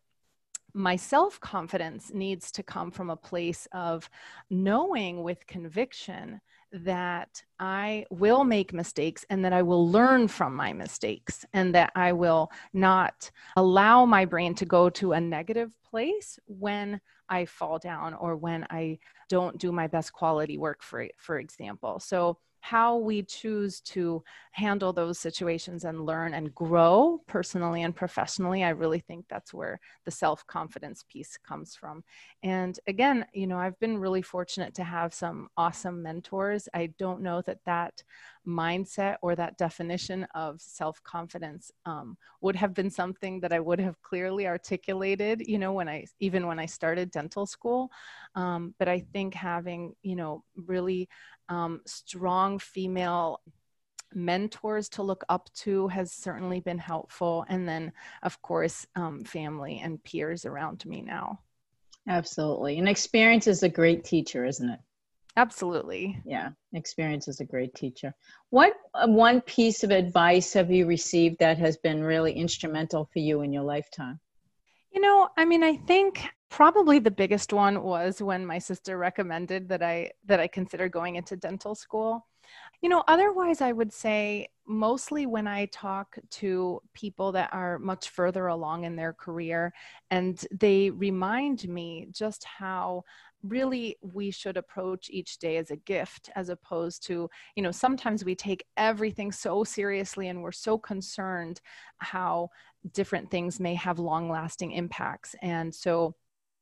[0.73, 4.09] my self confidence needs to come from a place of
[4.51, 6.41] knowing with conviction
[6.83, 11.93] that I will make mistakes and that I will learn from my mistakes and that
[11.95, 17.79] I will not allow my brain to go to a negative place when I fall
[17.79, 22.01] down or when I don't do my best quality work, for, for example.
[22.01, 28.65] So how we choose to handle those situations and learn and grow personally and professionally
[28.65, 32.03] i really think that's where the self-confidence piece comes from.
[32.43, 36.67] And again you know i've been really fortunate to have some awesome mentors.
[36.73, 38.03] I don't know that that
[38.47, 44.01] mindset or that definition of self-confidence um, would have been something that i would have
[44.03, 47.91] clearly articulated you know when i even when i started dental school
[48.35, 51.09] um, but i think having you know really
[51.49, 53.41] um, strong female
[54.15, 57.45] mentors to look up to has certainly been helpful.
[57.49, 61.41] And then, of course, um, family and peers around me now.
[62.07, 62.79] Absolutely.
[62.79, 64.81] And experience is a great teacher, isn't it?
[65.37, 66.21] Absolutely.
[66.25, 68.15] Yeah, experience is a great teacher.
[68.51, 73.19] What uh, one piece of advice have you received that has been really instrumental for
[73.19, 74.21] you in your lifetime?
[74.93, 79.69] You know, I mean, I think probably the biggest one was when my sister recommended
[79.71, 82.27] that I that I consider going into dental school.
[82.83, 88.11] You know, otherwise I would say mostly when I talk to people that are much
[88.11, 89.73] further along in their career
[90.11, 93.05] and they remind me just how
[93.43, 98.25] really we should approach each day as a gift as opposed to you know sometimes
[98.25, 101.61] we take everything so seriously and we're so concerned
[101.99, 102.49] how
[102.93, 105.35] different things may have long lasting impacts.
[105.43, 106.15] And so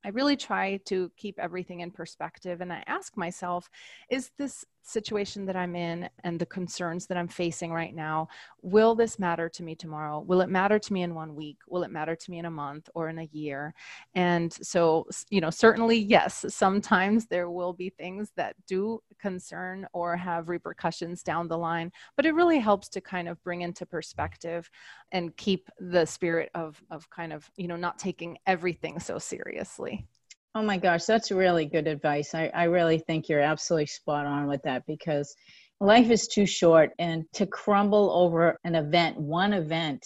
[0.05, 3.69] I really try to keep everything in perspective and I ask myself,
[4.11, 8.29] is this situation that I'm in and the concerns that I'm facing right now,
[8.63, 10.21] will this matter to me tomorrow?
[10.21, 11.59] Will it matter to me in one week?
[11.69, 13.75] Will it matter to me in a month or in a year?
[14.15, 20.17] And so, you know, certainly, yes, sometimes there will be things that do concern or
[20.17, 24.71] have repercussions down the line, but it really helps to kind of bring into perspective
[25.13, 30.07] and keep the spirit of, of kind of, you know, not taking everything so seriously.
[30.55, 32.35] Oh my gosh, that's really good advice.
[32.35, 35.35] I, I really think you're absolutely spot on with that because
[35.81, 40.05] life is too short and to crumble over an event, one event.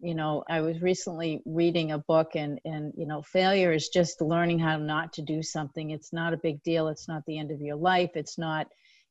[0.00, 4.20] You know, I was recently reading a book and and you know, failure is just
[4.20, 5.90] learning how not to do something.
[5.90, 6.88] It's not a big deal.
[6.88, 8.10] It's not the end of your life.
[8.14, 8.66] It's not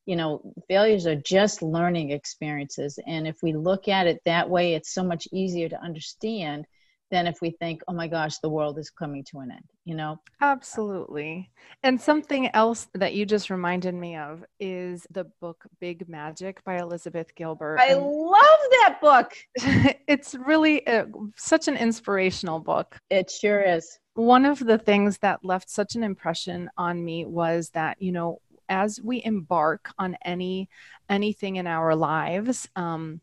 [0.06, 2.98] you know, failures are just learning experiences.
[3.08, 6.66] And if we look at it that way, it's so much easier to understand
[7.12, 9.94] than if we think, oh my gosh, the world is coming to an end, you
[9.94, 10.20] know?
[10.40, 11.52] Absolutely.
[11.84, 16.78] And something else that you just reminded me of is the book Big Magic by
[16.78, 17.80] Elizabeth Gilbert.
[17.80, 19.34] I and love that book.
[20.08, 22.98] it's really a, such an inspirational book.
[23.10, 24.00] It sure is.
[24.14, 28.40] One of the things that left such an impression on me was that, you know,
[28.70, 30.70] as we embark on any
[31.10, 33.20] anything in our lives, um,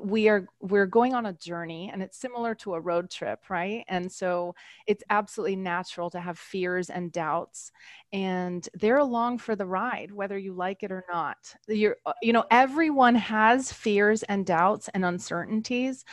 [0.00, 3.84] we are we're going on a journey and it's similar to a road trip right?
[3.88, 4.54] And so
[4.86, 7.72] it's absolutely natural to have fears and doubts
[8.12, 11.36] and they're along for the ride whether you like it or not.
[11.66, 16.04] You're uh, you know everyone has fears and doubts and uncertainties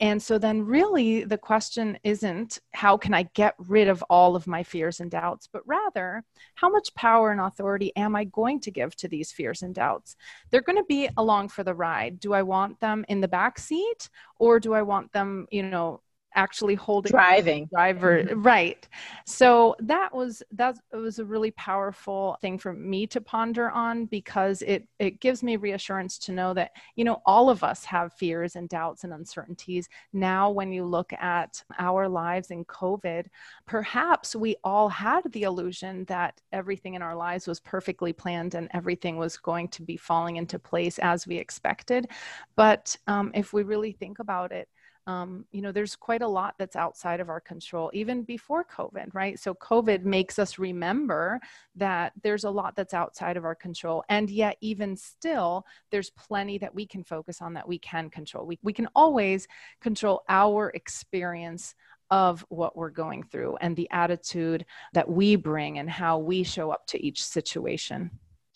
[0.00, 4.46] and so then really the question isn't how can i get rid of all of
[4.46, 6.24] my fears and doubts but rather
[6.56, 10.16] how much power and authority am i going to give to these fears and doubts?
[10.50, 12.18] They're going to be along for the ride.
[12.20, 16.00] Do i want them in the back seat or do i want them you know
[16.34, 17.68] actually holding driving.
[17.72, 18.42] driver mm-hmm.
[18.42, 18.88] right.
[19.26, 24.62] So that was that was a really powerful thing for me to ponder on because
[24.62, 28.56] it it gives me reassurance to know that you know all of us have fears
[28.56, 29.88] and doubts and uncertainties.
[30.12, 33.26] Now when you look at our lives in covid
[33.66, 38.68] perhaps we all had the illusion that everything in our lives was perfectly planned and
[38.72, 42.08] everything was going to be falling into place as we expected.
[42.56, 44.68] But um, if we really think about it
[45.06, 49.12] um, you know, there's quite a lot that's outside of our control, even before COVID,
[49.12, 49.38] right?
[49.38, 51.40] So COVID makes us remember
[51.76, 54.02] that there's a lot that's outside of our control.
[54.08, 58.46] And yet, even still, there's plenty that we can focus on that we can control.
[58.46, 59.46] We, we can always
[59.80, 61.74] control our experience
[62.10, 66.70] of what we're going through and the attitude that we bring and how we show
[66.70, 68.10] up to each situation.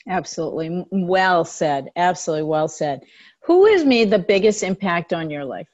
[0.08, 0.87] Absolutely.
[0.90, 1.90] Well said.
[1.96, 3.02] Absolutely well said.
[3.42, 5.68] Who has made the biggest impact on your life?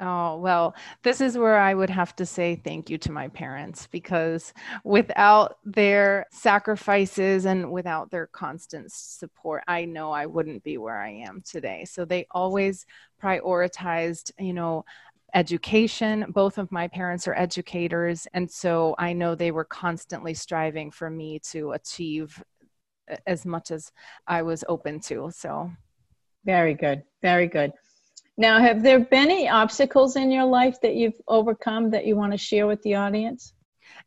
[0.00, 3.86] Oh, well, this is where I would have to say thank you to my parents
[3.86, 10.98] because without their sacrifices and without their constant support, I know I wouldn't be where
[10.98, 11.84] I am today.
[11.84, 12.86] So they always
[13.22, 14.86] prioritized, you know,
[15.34, 16.24] education.
[16.30, 18.26] Both of my parents are educators.
[18.32, 22.42] And so I know they were constantly striving for me to achieve
[23.10, 23.92] uh, as much as
[24.26, 25.30] I was open to.
[25.30, 25.70] So,
[26.46, 27.02] very good.
[27.20, 27.72] Very good.
[28.40, 32.32] Now, have there been any obstacles in your life that you've overcome that you want
[32.32, 33.52] to share with the audience?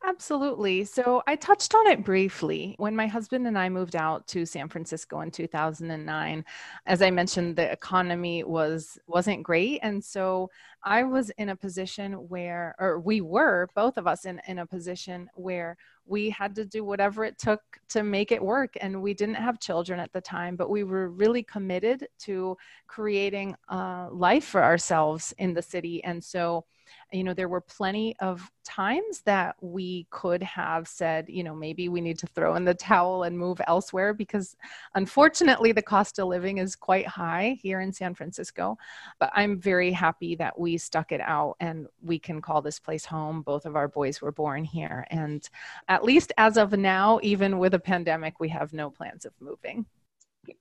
[0.05, 0.83] Absolutely.
[0.83, 2.75] So I touched on it briefly.
[2.77, 6.43] When my husband and I moved out to San Francisco in 2009,
[6.85, 9.79] as I mentioned, the economy was wasn't great.
[9.81, 10.49] And so
[10.83, 14.65] I was in a position where, or we were, both of us in, in a
[14.65, 18.73] position where we had to do whatever it took to make it work.
[18.81, 22.57] And we didn't have children at the time, but we were really committed to
[22.87, 26.03] creating a life for ourselves in the city.
[26.03, 26.65] And so
[27.13, 31.89] you know, there were plenty of times that we could have said, you know, maybe
[31.89, 34.55] we need to throw in the towel and move elsewhere because
[34.95, 38.77] unfortunately the cost of living is quite high here in San Francisco.
[39.19, 43.05] But I'm very happy that we stuck it out and we can call this place
[43.05, 43.41] home.
[43.41, 45.05] Both of our boys were born here.
[45.11, 45.47] And
[45.87, 49.85] at least as of now, even with a pandemic, we have no plans of moving.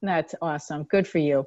[0.02, 0.84] That's awesome.
[0.84, 1.46] Good for you.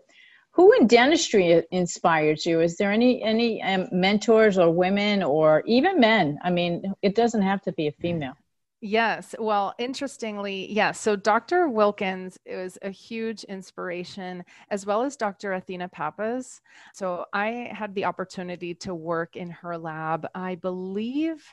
[0.55, 2.61] Who in dentistry inspires you?
[2.61, 6.39] Is there any any um, mentors or women or even men?
[6.43, 8.35] I mean, it doesn't have to be a female.
[8.79, 9.35] Yes.
[9.37, 10.99] Well, interestingly, yes.
[10.99, 11.67] So Dr.
[11.67, 15.53] Wilkins was a huge inspiration, as well as Dr.
[15.53, 16.61] Athena Papas.
[16.93, 20.27] So I had the opportunity to work in her lab.
[20.35, 21.43] I believe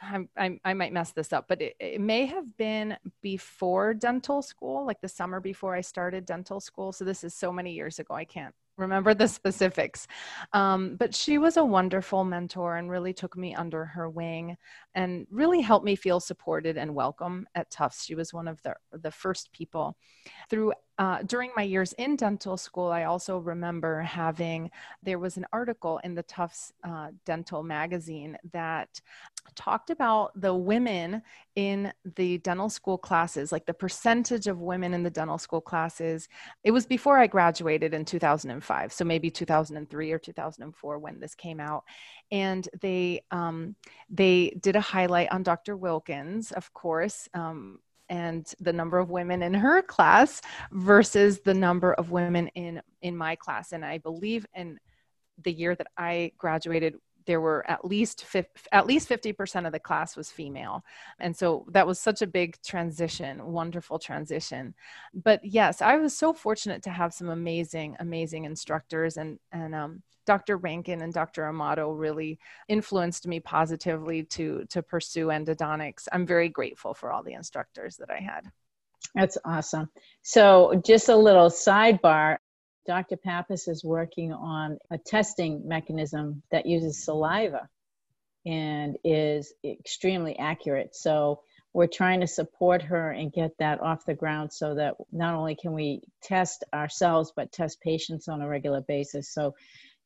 [0.00, 4.42] I, I, I might mess this up, but it, it, may have been before dental
[4.42, 6.92] school, like the summer before I started dental school.
[6.92, 10.08] So this is so many years ago, I can't remember the specifics.
[10.52, 14.56] Um, but she was a wonderful mentor and really took me under her wing
[14.94, 18.04] and really helped me feel supported and welcome at Tufts.
[18.04, 19.96] She was one of the, the first people.
[20.48, 24.70] Through uh, during my years in dental school, I also remember having,
[25.02, 29.00] there was an article in the Tufts uh, Dental magazine that
[29.54, 31.22] talked about the women
[31.56, 36.28] in the dental school classes, like the percentage of women in the dental school classes.
[36.64, 41.60] It was before I graduated in 2005, so maybe 2003 or 2004 when this came
[41.60, 41.84] out.
[42.30, 43.74] And they um,
[44.10, 45.78] they did a highlight on Dr.
[45.78, 47.78] Wilkins, of course, um,
[48.10, 50.42] and the number of women in her class
[50.72, 53.72] versus the number of women in in my class.
[53.72, 54.78] And i believe in
[55.42, 56.96] the year that i graduated
[57.30, 60.84] there were at least 50, at least 50% of the class was female
[61.20, 64.74] and so that was such a big transition wonderful transition
[65.14, 70.02] but yes i was so fortunate to have some amazing amazing instructors and and um,
[70.26, 70.58] Dr.
[70.58, 71.46] Rankin and Dr.
[71.46, 76.08] Amato really influenced me positively to to pursue endodontics.
[76.12, 78.42] I'm very grateful for all the instructors that I had.
[79.14, 79.88] That's awesome.
[80.22, 82.36] So, just a little sidebar.
[82.90, 83.16] Dr.
[83.16, 87.68] Papas is working on a testing mechanism that uses saliva
[88.44, 90.96] and is extremely accurate.
[90.96, 95.36] So, we're trying to support her and get that off the ground so that not
[95.36, 99.54] only can we test ourselves but test patients on a regular basis so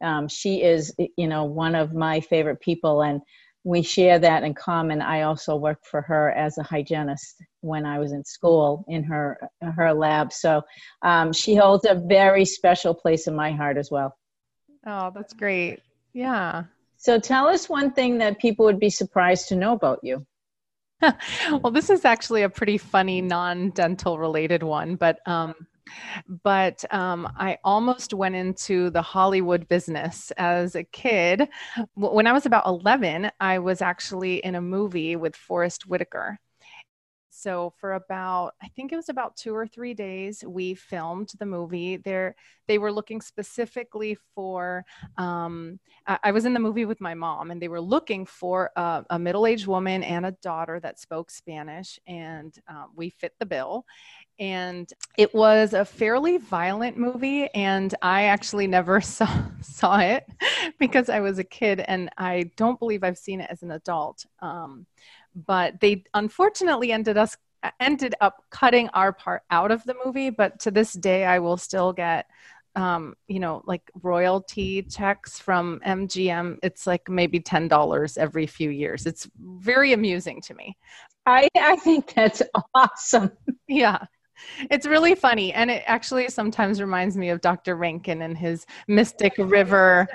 [0.00, 3.20] um, she is, you know, one of my favorite people, and
[3.64, 5.00] we share that in common.
[5.00, 9.38] I also worked for her as a hygienist when I was in school in her
[9.60, 10.62] her lab, so
[11.02, 14.16] um, she holds a very special place in my heart as well.
[14.86, 15.80] Oh, that's great.
[16.12, 16.64] Yeah.
[16.96, 20.26] So tell us one thing that people would be surprised to know about you.
[21.02, 25.54] well, this is actually a pretty funny non-dental related one, but um,
[26.42, 31.48] but um, I almost went into the Hollywood business as a kid.
[31.94, 36.38] When I was about 11, I was actually in a movie with Forest Whitaker.
[37.36, 41.44] So for about, I think it was about two or three days, we filmed the
[41.44, 41.98] movie.
[41.98, 42.36] There,
[42.68, 44.84] they were looking specifically for.
[45.18, 48.70] Um, I, I, was in the movie with my mom, and they were looking for
[48.76, 53.46] a, a middle-aged woman and a daughter that spoke Spanish, and um, we fit the
[53.46, 53.84] bill
[54.38, 59.28] and it was a fairly violent movie and i actually never saw
[59.60, 60.26] saw it
[60.78, 64.26] because i was a kid and i don't believe i've seen it as an adult
[64.40, 64.86] um,
[65.46, 67.36] but they unfortunately ended us
[67.80, 71.56] ended up cutting our part out of the movie but to this day i will
[71.56, 72.26] still get
[72.76, 76.58] um, you know, like royalty checks from MGM.
[76.62, 79.06] It's like maybe ten dollars every few years.
[79.06, 80.76] It's very amusing to me.
[81.26, 82.42] I I think that's
[82.74, 83.30] awesome.
[83.68, 83.98] Yeah,
[84.70, 89.34] it's really funny and it actually sometimes reminds me of dr rankin and his mystic
[89.38, 90.06] river.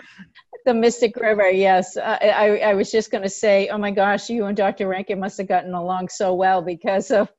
[0.65, 1.95] The mystic river yes.
[1.97, 5.19] Uh, I, I was just going to say oh my gosh you and dr rankin
[5.19, 7.29] must have gotten along so well because of,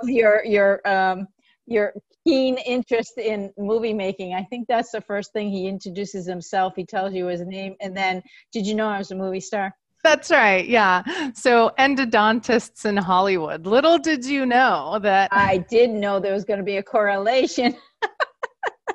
[0.00, 1.28] of your your um,
[1.66, 1.92] your
[2.26, 4.34] keen interest in movie making.
[4.34, 6.74] I think that's the first thing he introduces himself.
[6.76, 8.22] He tells you his name and then
[8.52, 10.66] did you know i was a movie star that's right.
[10.66, 11.30] Yeah.
[11.34, 13.66] So endodontists in Hollywood.
[13.66, 17.76] Little did you know that I didn't know there was going to be a correlation.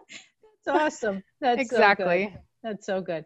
[0.65, 1.23] That's awesome.
[1.39, 2.31] That's exactly.
[2.33, 3.25] So That's so good.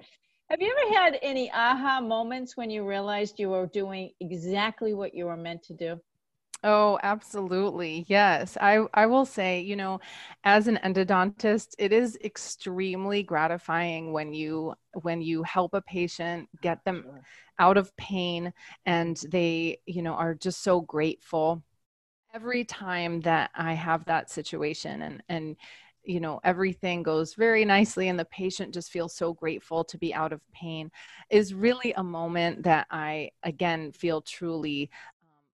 [0.50, 5.16] Have you ever had any aha moments when you realized you were doing exactly what
[5.16, 6.00] you were meant to do?
[6.64, 8.06] Oh, absolutely.
[8.08, 8.56] Yes.
[8.62, 10.00] I, I will say, you know,
[10.44, 16.84] as an endodontist, it is extremely gratifying when you when you help a patient get
[16.86, 17.06] them
[17.58, 18.54] out of pain
[18.86, 21.64] and they, you know, are just so grateful
[22.34, 25.56] every time that I have that situation and and
[26.04, 30.14] you know everything goes very nicely and the patient just feels so grateful to be
[30.14, 30.90] out of pain
[31.30, 34.90] is really a moment that i again feel truly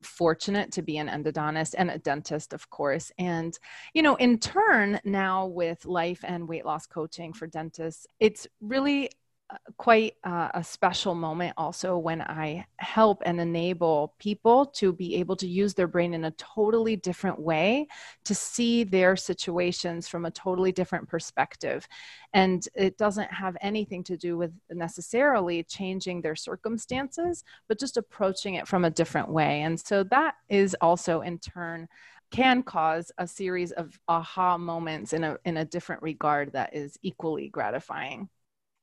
[0.01, 3.11] fortunate to be an endodontist and a dentist of course.
[3.17, 3.57] And
[3.93, 9.09] you know in turn now with life and weight loss coaching for dentists it's really
[9.77, 15.37] quite uh, a special moment also when I help and enable people to be able
[15.37, 17.87] to use their brain in a totally different way
[18.25, 21.87] to see their situations from a totally different perspective.
[22.33, 28.55] And it doesn't have anything to do with necessarily changing their circumstances, but just approaching
[28.55, 29.61] it from a different way.
[29.61, 31.87] And so that is also in turn
[32.29, 36.99] can cause a series of aha moments in a in a different regard that is
[37.01, 38.27] equally gratifying.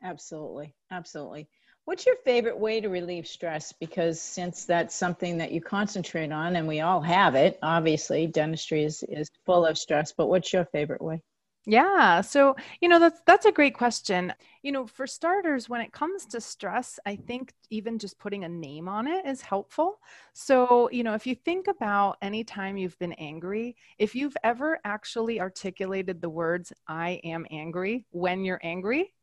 [0.05, 0.72] Absolutely.
[0.92, 1.48] Absolutely.
[1.84, 3.72] What's your favorite way to relieve stress?
[3.72, 8.84] Because since that's something that you concentrate on and we all have it, obviously dentistry
[8.84, 11.22] is, is full of stress, but what's your favorite way?
[11.66, 12.20] Yeah.
[12.20, 14.34] So, you know, that's that's a great question.
[14.62, 18.48] You know, for starters, when it comes to stress, I think even just putting a
[18.50, 19.98] name on it is helpful.
[20.34, 24.78] So, you know, if you think about any time you've been angry, if you've ever
[24.84, 29.14] actually articulated the words I am angry when you're angry,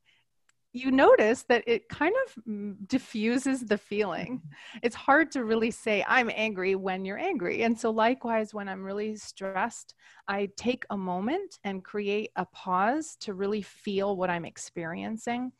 [0.73, 4.37] you notice that it kind of mm, diffuses the feeling.
[4.37, 4.79] Mm-hmm.
[4.83, 7.63] It's hard to really say, I'm angry when you're angry.
[7.63, 9.95] And so, likewise, when I'm really stressed,
[10.27, 15.51] I take a moment and create a pause to really feel what I'm experiencing.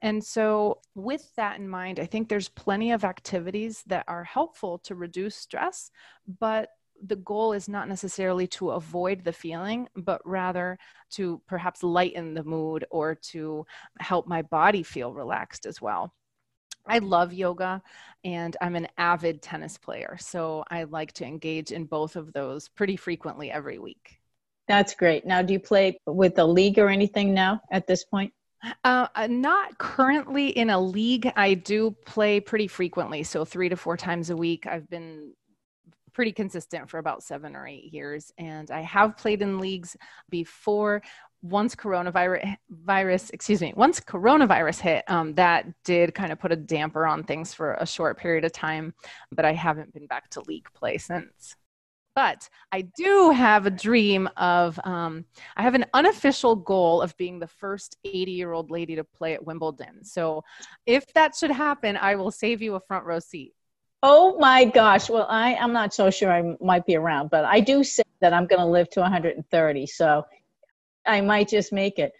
[0.00, 4.78] And so, with that in mind, I think there's plenty of activities that are helpful
[4.80, 5.90] to reduce stress,
[6.38, 6.70] but
[7.02, 10.78] the goal is not necessarily to avoid the feeling, but rather
[11.10, 13.66] to perhaps lighten the mood or to
[14.00, 16.12] help my body feel relaxed as well.
[16.88, 17.82] I love yoga
[18.24, 20.16] and I'm an avid tennis player.
[20.20, 24.20] So I like to engage in both of those pretty frequently every week.
[24.68, 25.24] That's great.
[25.24, 28.32] Now, do you play with a league or anything now at this point?
[28.82, 31.30] Uh, uh not currently in a league.
[31.36, 33.22] I do play pretty frequently.
[33.22, 34.66] So, three to four times a week.
[34.66, 35.34] I've been
[36.16, 38.32] pretty consistent for about seven or eight years.
[38.38, 39.98] And I have played in leagues
[40.30, 41.02] before.
[41.42, 46.56] Once coronavirus virus, excuse me, once coronavirus hit, um, that did kind of put a
[46.56, 48.94] damper on things for a short period of time,
[49.30, 51.54] but I haven't been back to league play since.
[52.14, 57.38] But I do have a dream of, um, I have an unofficial goal of being
[57.38, 60.02] the first 80 year old lady to play at Wimbledon.
[60.02, 60.42] So
[60.86, 63.52] if that should happen, I will save you a front row seat.
[64.02, 65.08] Oh my gosh.
[65.08, 68.32] Well, I, I'm not so sure I might be around, but I do say that
[68.32, 69.86] I'm going to live to 130.
[69.86, 70.24] So
[71.06, 72.12] I might just make it.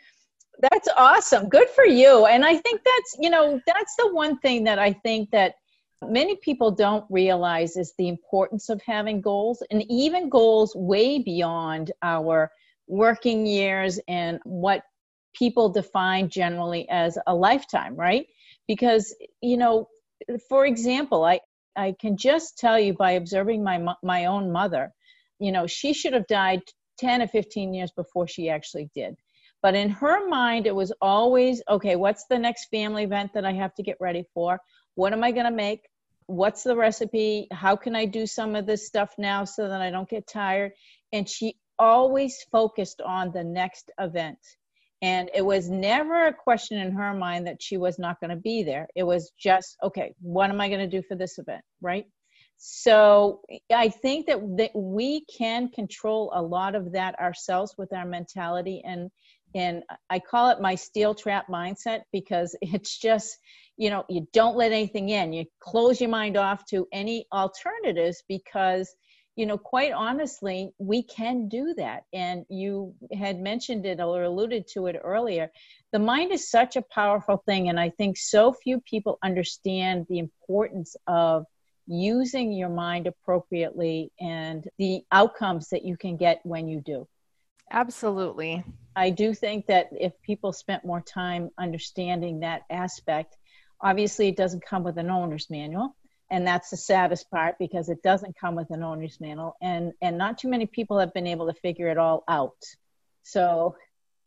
[0.71, 1.49] That's awesome.
[1.49, 2.27] Good for you.
[2.27, 5.57] And I think that's, you know, that's the one thing that I think that
[6.03, 11.93] many people don't realize is the importance of having goals and even goals way beyond
[12.03, 12.51] our
[12.89, 14.83] working years and what
[15.35, 18.27] people define generally as a lifetime, right?
[18.67, 19.89] Because, you know,
[20.49, 21.41] for example, I,
[21.77, 24.93] I can just tell you by observing my my own mother,
[25.39, 26.63] you know, she should have died
[26.99, 29.17] 10 or 15 years before she actually did.
[29.63, 33.53] But in her mind, it was always okay, what's the next family event that I
[33.53, 34.61] have to get ready for?
[34.95, 35.89] What am I going to make?
[36.27, 37.49] What's the recipe?
[37.53, 40.73] How can I do some of this stuff now so that I don't get tired?
[41.13, 44.39] And she always focused on the next event.
[45.07, 48.37] And it was never a question in her mind that she was not going to
[48.37, 48.89] be there.
[48.97, 51.63] It was just, okay, what am I going to do for this event?
[51.81, 52.07] Right.
[52.57, 53.41] So
[53.73, 58.83] I think that, that we can control a lot of that ourselves with our mentality.
[58.85, 59.09] And,
[59.55, 63.39] and I call it my steel trap mindset because it's just,
[63.77, 65.33] you know, you don't let anything in.
[65.33, 68.93] You close your mind off to any alternatives because
[69.37, 72.05] you know, quite honestly, we can do that.
[72.15, 75.53] And you had mentioned it or alluded to it earlier.
[75.93, 77.69] The mind is such a powerful thing.
[77.69, 81.45] And I think so few people understand the importance of
[81.87, 87.07] using your mind appropriately and the outcomes that you can get when you do.
[87.71, 88.65] Absolutely.
[88.97, 93.37] I do think that if people spent more time understanding that aspect,
[93.83, 95.95] obviously it doesn't come with an owner's manual
[96.31, 99.57] and that's the saddest part because it doesn't come with an owner's manual.
[99.63, 102.57] And and not too many people have been able to figure it all out.
[103.23, 103.77] So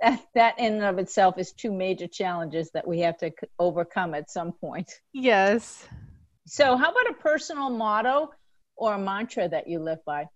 [0.01, 4.13] that that in and of itself is two major challenges that we have to overcome
[4.13, 4.91] at some point.
[5.13, 5.87] Yes.
[6.47, 8.31] So how about a personal motto
[8.75, 10.27] or a mantra that you live by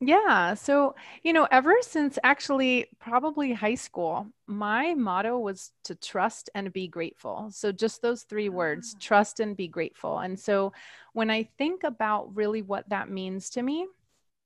[0.00, 0.54] yeah.
[0.54, 6.72] So, you know, ever since actually probably high school, my motto was to trust and
[6.72, 7.48] be grateful.
[7.50, 8.98] So, just those three words ah.
[9.00, 10.18] trust and be grateful.
[10.18, 10.72] And so,
[11.14, 13.86] when I think about really what that means to me,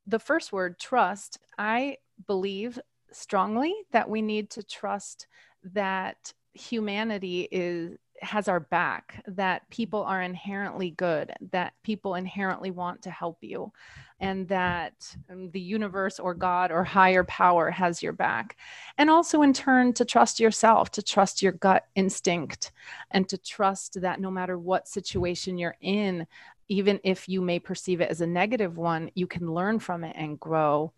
[0.06, 2.78] the first word, trust, I believe
[3.12, 5.26] strongly that we need to trust
[5.74, 13.02] that humanity is has our back that people are inherently good that people inherently want
[13.02, 13.72] to help you
[14.22, 18.56] and that um, the universe or god or higher power has your back.
[18.96, 22.72] And also in turn to trust yourself to trust your gut instinct
[23.10, 26.26] and to trust that no matter what situation you're in
[26.68, 30.14] even if you may perceive it as a negative one you can learn from it
[30.16, 30.92] and grow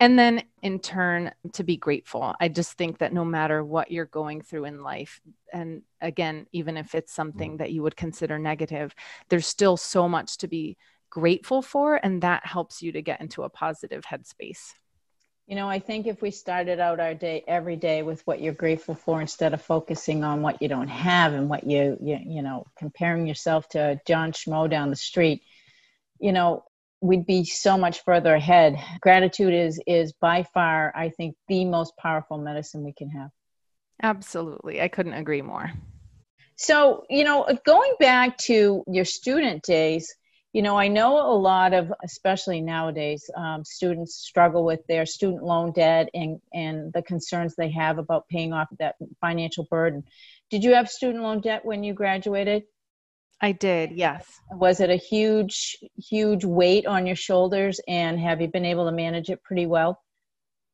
[0.00, 2.34] and then in turn to be grateful.
[2.40, 5.20] I just think that no matter what you're going through in life
[5.52, 7.16] and again even if it's mm-hmm.
[7.16, 8.94] something that you would consider negative
[9.28, 10.76] there's still so much to be
[11.10, 14.72] grateful for and that helps you to get into a positive headspace.
[15.46, 18.54] You know i think if we started out our day every day with what you're
[18.54, 22.42] grateful for instead of focusing on what you don't have and what you you, you
[22.42, 25.42] know comparing yourself to john schmo down the street
[26.18, 26.64] you know
[27.02, 28.78] we'd be so much further ahead.
[29.00, 33.30] Gratitude is is by far, I think, the most powerful medicine we can have.
[34.02, 34.80] Absolutely.
[34.80, 35.70] I couldn't agree more.
[36.56, 40.14] So, you know, going back to your student days,
[40.52, 45.42] you know, I know a lot of, especially nowadays, um, students struggle with their student
[45.42, 50.04] loan debt and, and the concerns they have about paying off that financial burden.
[50.50, 52.64] Did you have student loan debt when you graduated?
[53.42, 54.24] I did, yes.
[54.52, 58.92] Was it a huge, huge weight on your shoulders, and have you been able to
[58.92, 60.00] manage it pretty well?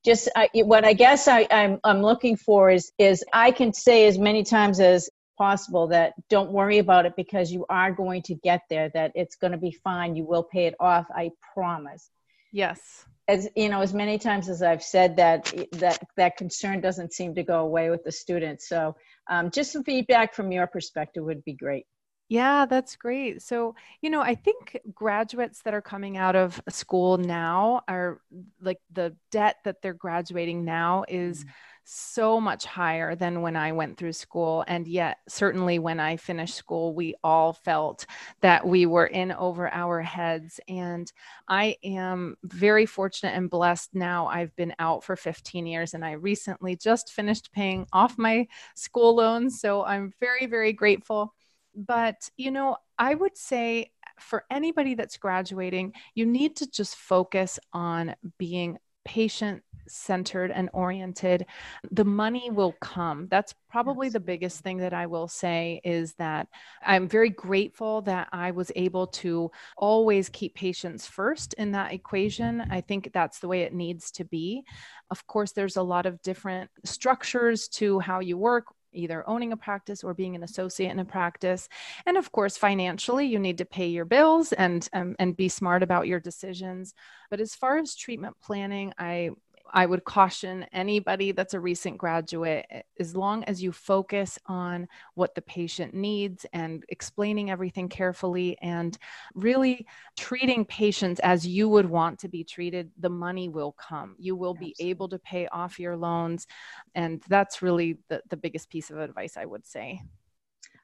[0.04, 4.06] Just I, what I guess I, I'm I'm looking for is is I can say
[4.06, 5.08] as many times as
[5.38, 8.90] possible that don't worry about it because you are going to get there.
[8.92, 10.14] That it's going to be fine.
[10.14, 11.06] You will pay it off.
[11.10, 12.10] I promise.
[12.52, 13.06] Yes.
[13.28, 17.34] As you know, as many times as I've said that that that concern doesn't seem
[17.36, 18.68] to go away with the students.
[18.68, 18.94] So,
[19.30, 21.86] um, just some feedback from your perspective would be great.
[22.28, 23.40] Yeah, that's great.
[23.40, 28.20] So, you know, I think graduates that are coming out of school now are
[28.60, 31.50] like the debt that they're graduating now is mm-hmm.
[31.84, 34.62] so much higher than when I went through school.
[34.68, 38.04] And yet, certainly when I finished school, we all felt
[38.42, 40.60] that we were in over our heads.
[40.68, 41.10] And
[41.48, 44.26] I am very fortunate and blessed now.
[44.26, 49.16] I've been out for 15 years and I recently just finished paying off my school
[49.16, 49.62] loans.
[49.62, 51.32] So I'm very, very grateful
[51.78, 57.60] but, you know, I would say for anybody that's graduating, you need to just focus
[57.72, 61.46] on being patient centered and oriented.
[61.92, 63.28] The money will come.
[63.30, 66.48] That's probably the biggest thing that i will say is that
[66.82, 72.62] i'm very grateful that i was able to always keep patients first in that equation.
[72.70, 74.64] I think that's the way it needs to be.
[75.10, 79.56] Of course there's a lot of different structures to how you work either owning a
[79.56, 81.68] practice or being an associate in a practice.
[82.06, 85.82] And of course, financially, you need to pay your bills and um, and be smart
[85.82, 86.94] about your decisions.
[87.30, 89.30] But as far as treatment planning, I
[89.72, 94.88] I would caution anybody that's a recent graduate, eh, as long as you focus on
[95.14, 98.96] what the patient needs and explaining everything carefully and
[99.34, 104.16] really treating patients as you would want to be treated, the money will come.
[104.18, 104.74] You will Absolutely.
[104.78, 106.46] be able to pay off your loans.
[106.94, 110.00] And that's really the, the biggest piece of advice I would say.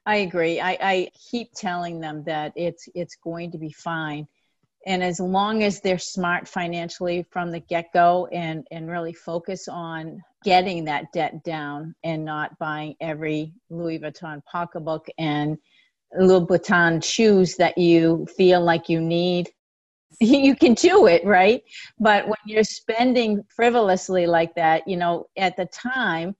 [0.07, 0.61] I agree.
[0.61, 4.29] I, I keep telling them that it's it's going to be fine
[4.87, 10.23] and as long as they're smart financially from the get-go and and really focus on
[10.45, 15.57] getting that debt down and not buying every louis vuitton pocketbook and
[16.19, 19.51] louis vuitton shoes that you feel like you need
[20.21, 21.63] you can do it right?
[21.99, 26.37] But when you're spending frivolously like that you know at the time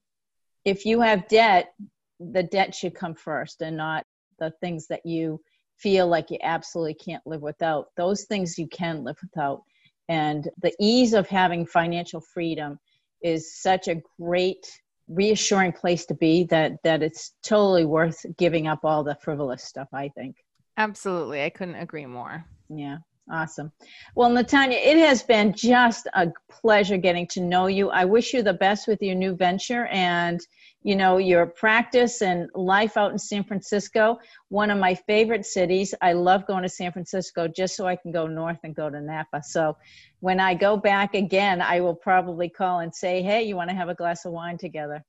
[0.63, 1.73] if you have debt
[2.19, 4.05] the debt should come first and not
[4.39, 5.41] the things that you
[5.77, 7.87] feel like you absolutely can't live without.
[7.97, 9.63] Those things you can live without.
[10.07, 12.79] And the ease of having financial freedom
[13.21, 14.65] is such a great
[15.07, 19.87] reassuring place to be that that it's totally worth giving up all the frivolous stuff
[19.93, 20.35] i think
[20.77, 22.97] absolutely i couldn't agree more yeah
[23.31, 23.71] awesome.
[24.15, 27.89] Well natanya it has been just a pleasure getting to know you.
[27.89, 30.39] I wish you the best with your new venture and
[30.83, 34.19] you know your practice and life out in san francisco
[34.49, 35.95] one of my favorite cities.
[36.01, 39.01] I love going to san francisco just so i can go north and go to
[39.01, 39.41] napa.
[39.43, 39.75] So
[40.19, 43.75] when i go back again i will probably call and say hey you want to
[43.75, 45.03] have a glass of wine together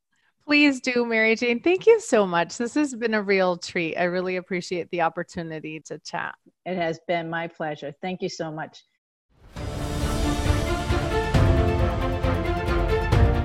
[0.46, 4.04] please do mary jane thank you so much this has been a real treat i
[4.04, 6.34] really appreciate the opportunity to chat
[6.64, 8.82] it has been my pleasure thank you so much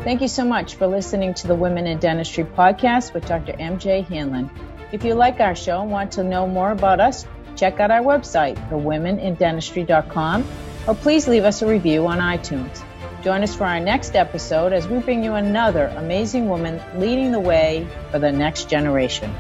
[0.04, 3.54] Thank you so much for listening to the Women in Dentistry podcast with Dr.
[3.54, 4.50] MJ Hanlon.
[4.92, 8.02] If you like our show and want to know more about us, check out our
[8.02, 10.44] website, thewomenindentistry.com,
[10.88, 12.84] or please leave us a review on iTunes.
[13.22, 17.40] Join us for our next episode as we bring you another amazing woman leading the
[17.40, 19.32] way for the next generation.